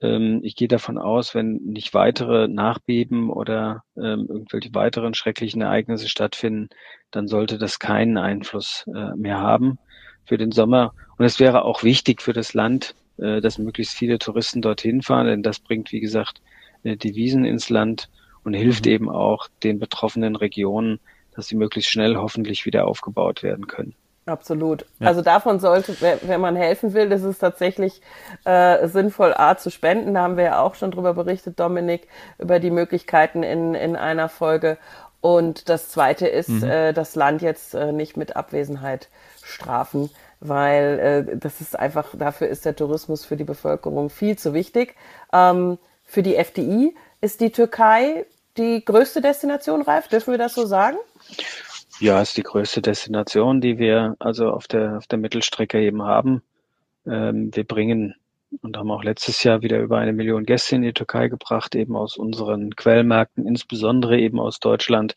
Ähm, 0.00 0.40
ich 0.42 0.54
gehe 0.54 0.68
davon 0.68 0.98
aus, 0.98 1.34
wenn 1.34 1.56
nicht 1.64 1.94
weitere 1.94 2.46
Nachbeben 2.46 3.30
oder 3.30 3.84
ähm, 3.96 4.26
irgendwelche 4.28 4.74
weiteren 4.74 5.14
schrecklichen 5.14 5.62
Ereignisse 5.62 6.08
stattfinden, 6.08 6.68
dann 7.10 7.26
sollte 7.26 7.58
das 7.58 7.78
keinen 7.78 8.18
Einfluss 8.18 8.84
äh, 8.94 9.14
mehr 9.16 9.38
haben 9.38 9.78
für 10.24 10.38
den 10.38 10.52
Sommer. 10.52 10.92
Und 11.16 11.24
es 11.24 11.40
wäre 11.40 11.64
auch 11.64 11.82
wichtig 11.82 12.22
für 12.22 12.32
das 12.32 12.54
Land, 12.54 12.94
äh, 13.16 13.40
dass 13.40 13.58
möglichst 13.58 13.94
viele 13.94 14.18
Touristen 14.18 14.62
dorthin 14.62 15.02
fahren, 15.02 15.26
denn 15.26 15.42
das 15.42 15.58
bringt, 15.58 15.90
wie 15.90 16.00
gesagt, 16.00 16.40
Devisen 16.84 17.44
ins 17.44 17.70
Land 17.70 18.08
und 18.44 18.54
hilft 18.54 18.86
mhm. 18.86 18.92
eben 18.92 19.10
auch 19.10 19.48
den 19.62 19.78
betroffenen 19.78 20.36
Regionen, 20.36 21.00
dass 21.34 21.46
sie 21.48 21.56
möglichst 21.56 21.90
schnell 21.90 22.16
hoffentlich 22.16 22.66
wieder 22.66 22.86
aufgebaut 22.86 23.42
werden 23.42 23.66
können. 23.66 23.94
Absolut. 24.28 24.84
Ja. 24.98 25.08
Also 25.08 25.22
davon 25.22 25.58
sollte, 25.58 25.96
wenn 26.22 26.40
man 26.40 26.54
helfen 26.54 26.92
will, 26.92 27.10
ist 27.12 27.22
es 27.22 27.38
tatsächlich 27.38 28.02
äh, 28.44 28.86
sinnvoll, 28.86 29.34
A 29.34 29.56
zu 29.56 29.70
spenden. 29.70 30.14
Da 30.14 30.22
haben 30.22 30.36
wir 30.36 30.44
ja 30.44 30.60
auch 30.60 30.74
schon 30.74 30.90
drüber 30.90 31.14
berichtet, 31.14 31.58
Dominik, 31.58 32.08
über 32.38 32.60
die 32.60 32.70
Möglichkeiten 32.70 33.42
in, 33.42 33.74
in 33.74 33.96
einer 33.96 34.28
Folge. 34.28 34.76
Und 35.20 35.68
das 35.68 35.88
Zweite 35.88 36.28
ist, 36.28 36.48
mhm. 36.48 36.64
äh, 36.64 36.92
das 36.92 37.14
Land 37.14 37.42
jetzt 37.42 37.74
äh, 37.74 37.92
nicht 37.92 38.16
mit 38.16 38.36
Abwesenheit 38.36 39.08
strafen, 39.42 40.10
weil 40.40 41.26
äh, 41.30 41.36
das 41.36 41.60
ist 41.60 41.78
einfach, 41.78 42.14
dafür 42.16 42.48
ist 42.48 42.64
der 42.64 42.76
Tourismus 42.76 43.24
für 43.24 43.36
die 43.36 43.44
Bevölkerung 43.44 44.10
viel 44.10 44.36
zu 44.36 44.54
wichtig. 44.54 44.94
Ähm, 45.32 45.78
für 46.08 46.22
die 46.22 46.36
FDI 46.36 46.96
ist 47.20 47.40
die 47.40 47.50
Türkei 47.50 48.26
die 48.56 48.84
größte 48.84 49.20
Destination, 49.20 49.82
Ralf, 49.82 50.08
dürfen 50.08 50.32
wir 50.32 50.38
das 50.38 50.54
so 50.54 50.66
sagen? 50.66 50.96
Ja, 52.00 52.20
ist 52.20 52.36
die 52.36 52.42
größte 52.42 52.82
Destination, 52.82 53.60
die 53.60 53.78
wir 53.78 54.16
also 54.18 54.50
auf 54.50 54.66
der, 54.66 54.96
auf 54.98 55.06
der 55.06 55.18
Mittelstrecke 55.18 55.80
eben 55.80 56.02
haben. 56.02 56.42
Ähm, 57.06 57.54
wir 57.54 57.64
bringen 57.64 58.14
und 58.62 58.76
haben 58.76 58.90
auch 58.90 59.04
letztes 59.04 59.42
Jahr 59.44 59.62
wieder 59.62 59.78
über 59.78 59.98
eine 59.98 60.12
Million 60.12 60.44
Gäste 60.44 60.76
in 60.76 60.82
die 60.82 60.92
Türkei 60.92 61.28
gebracht, 61.28 61.74
eben 61.74 61.94
aus 61.94 62.16
unseren 62.16 62.74
Quellmärkten, 62.74 63.46
insbesondere 63.46 64.18
eben 64.18 64.40
aus 64.40 64.58
Deutschland. 64.60 65.14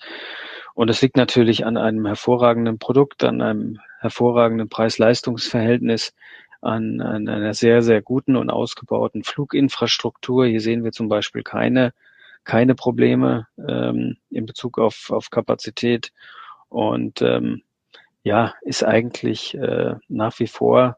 Und 0.74 0.90
es 0.90 1.02
liegt 1.02 1.18
natürlich 1.18 1.66
an 1.66 1.78
einem 1.78 2.06
hervorragenden 2.06 2.80
Produkt, 2.80 3.24
an 3.24 3.42
einem 3.42 3.80
hervorragenden 4.00 4.68
Preis-Leistungs-Verhältnis, 4.68 6.14
an, 6.62 7.02
an 7.02 7.28
einer 7.28 7.54
sehr, 7.54 7.82
sehr 7.82 8.02
guten 8.02 8.36
und 8.36 8.50
ausgebauten 8.50 9.24
Fluginfrastruktur. 9.24 10.45
Hier 10.45 10.62
sehen 10.62 10.84
wir 10.84 10.91
zum 10.91 11.10
Beispiel 11.10 11.43
keine, 11.43 11.93
keine 12.43 12.76
Probleme 12.76 13.47
ähm, 13.58 14.17
in 14.30 14.45
Bezug 14.45 14.80
auf, 14.80 15.12
auf 15.12 15.30
Kapazität 15.30 16.12
und 16.69 17.21
ähm, 17.21 17.63
ja, 18.24 18.54
ist 18.62 18.84
eigentlich 18.84 19.56
äh, 19.56 19.95
nach 20.08 20.39
wie 20.39 20.47
vor 20.47 20.97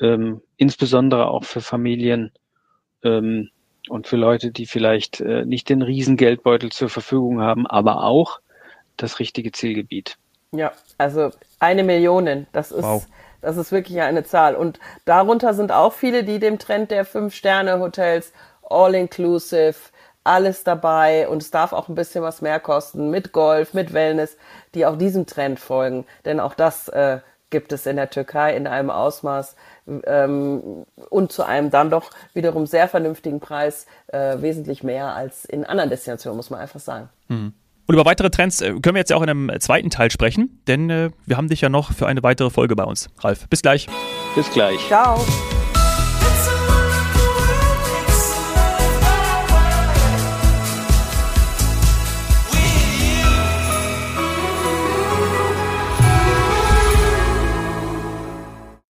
ähm, 0.00 0.40
insbesondere 0.56 1.28
auch 1.28 1.44
für 1.44 1.60
Familien 1.60 2.32
ähm, 3.02 3.50
und 3.88 4.06
für 4.06 4.16
Leute, 4.16 4.50
die 4.50 4.66
vielleicht 4.66 5.20
äh, 5.20 5.44
nicht 5.44 5.68
den 5.68 5.82
Riesengeldbeutel 5.82 6.70
zur 6.70 6.88
Verfügung 6.88 7.40
haben, 7.40 7.66
aber 7.66 8.04
auch 8.04 8.40
das 8.96 9.18
richtige 9.18 9.52
Zielgebiet. 9.52 10.16
Ja, 10.52 10.72
also 10.96 11.30
eine 11.58 11.84
Million, 11.84 12.46
das 12.52 12.72
ist, 12.72 12.84
wow. 12.84 13.06
Das 13.40 13.56
ist 13.56 13.72
wirklich 13.72 14.00
eine 14.00 14.24
Zahl. 14.24 14.54
Und 14.54 14.78
darunter 15.04 15.54
sind 15.54 15.72
auch 15.72 15.92
viele, 15.92 16.24
die 16.24 16.38
dem 16.38 16.58
Trend 16.58 16.90
der 16.90 17.04
Fünf-Sterne-Hotels 17.04 18.32
all-inclusive 18.62 19.76
alles 20.24 20.62
dabei 20.62 21.26
und 21.28 21.42
es 21.42 21.50
darf 21.50 21.72
auch 21.72 21.88
ein 21.88 21.94
bisschen 21.94 22.22
was 22.22 22.42
mehr 22.42 22.60
kosten 22.60 23.10
mit 23.10 23.32
Golf, 23.32 23.72
mit 23.72 23.94
Wellness, 23.94 24.36
die 24.74 24.84
auch 24.84 24.98
diesem 24.98 25.24
Trend 25.26 25.58
folgen. 25.58 26.04
Denn 26.26 26.38
auch 26.38 26.54
das 26.54 26.88
äh, 26.88 27.20
gibt 27.50 27.72
es 27.72 27.86
in 27.86 27.96
der 27.96 28.10
Türkei 28.10 28.54
in 28.54 28.66
einem 28.66 28.90
Ausmaß 28.90 29.56
ähm, 30.04 30.84
und 31.08 31.32
zu 31.32 31.44
einem 31.44 31.70
dann 31.70 31.90
doch 31.90 32.10
wiederum 32.34 32.66
sehr 32.66 32.88
vernünftigen 32.88 33.40
Preis 33.40 33.86
äh, 34.08 34.36
wesentlich 34.40 34.82
mehr 34.82 35.14
als 35.14 35.46
in 35.46 35.64
anderen 35.64 35.88
Destinationen, 35.88 36.36
muss 36.36 36.50
man 36.50 36.60
einfach 36.60 36.80
sagen. 36.80 37.08
Mhm. 37.28 37.54
Und 37.88 37.94
über 37.94 38.04
weitere 38.04 38.28
Trends 38.28 38.60
äh, 38.60 38.68
können 38.68 38.94
wir 38.94 38.98
jetzt 38.98 39.10
ja 39.10 39.16
auch 39.16 39.22
in 39.22 39.30
einem 39.30 39.60
zweiten 39.60 39.88
Teil 39.88 40.10
sprechen, 40.10 40.60
denn 40.66 40.90
äh, 40.90 41.10
wir 41.24 41.38
haben 41.38 41.48
dich 41.48 41.62
ja 41.62 41.70
noch 41.70 41.92
für 41.92 42.06
eine 42.06 42.22
weitere 42.22 42.50
Folge 42.50 42.76
bei 42.76 42.84
uns. 42.84 43.08
Ralf, 43.20 43.48
bis 43.48 43.62
gleich. 43.62 43.88
Bis 44.34 44.50
gleich. 44.50 44.78
Ciao. 44.86 45.18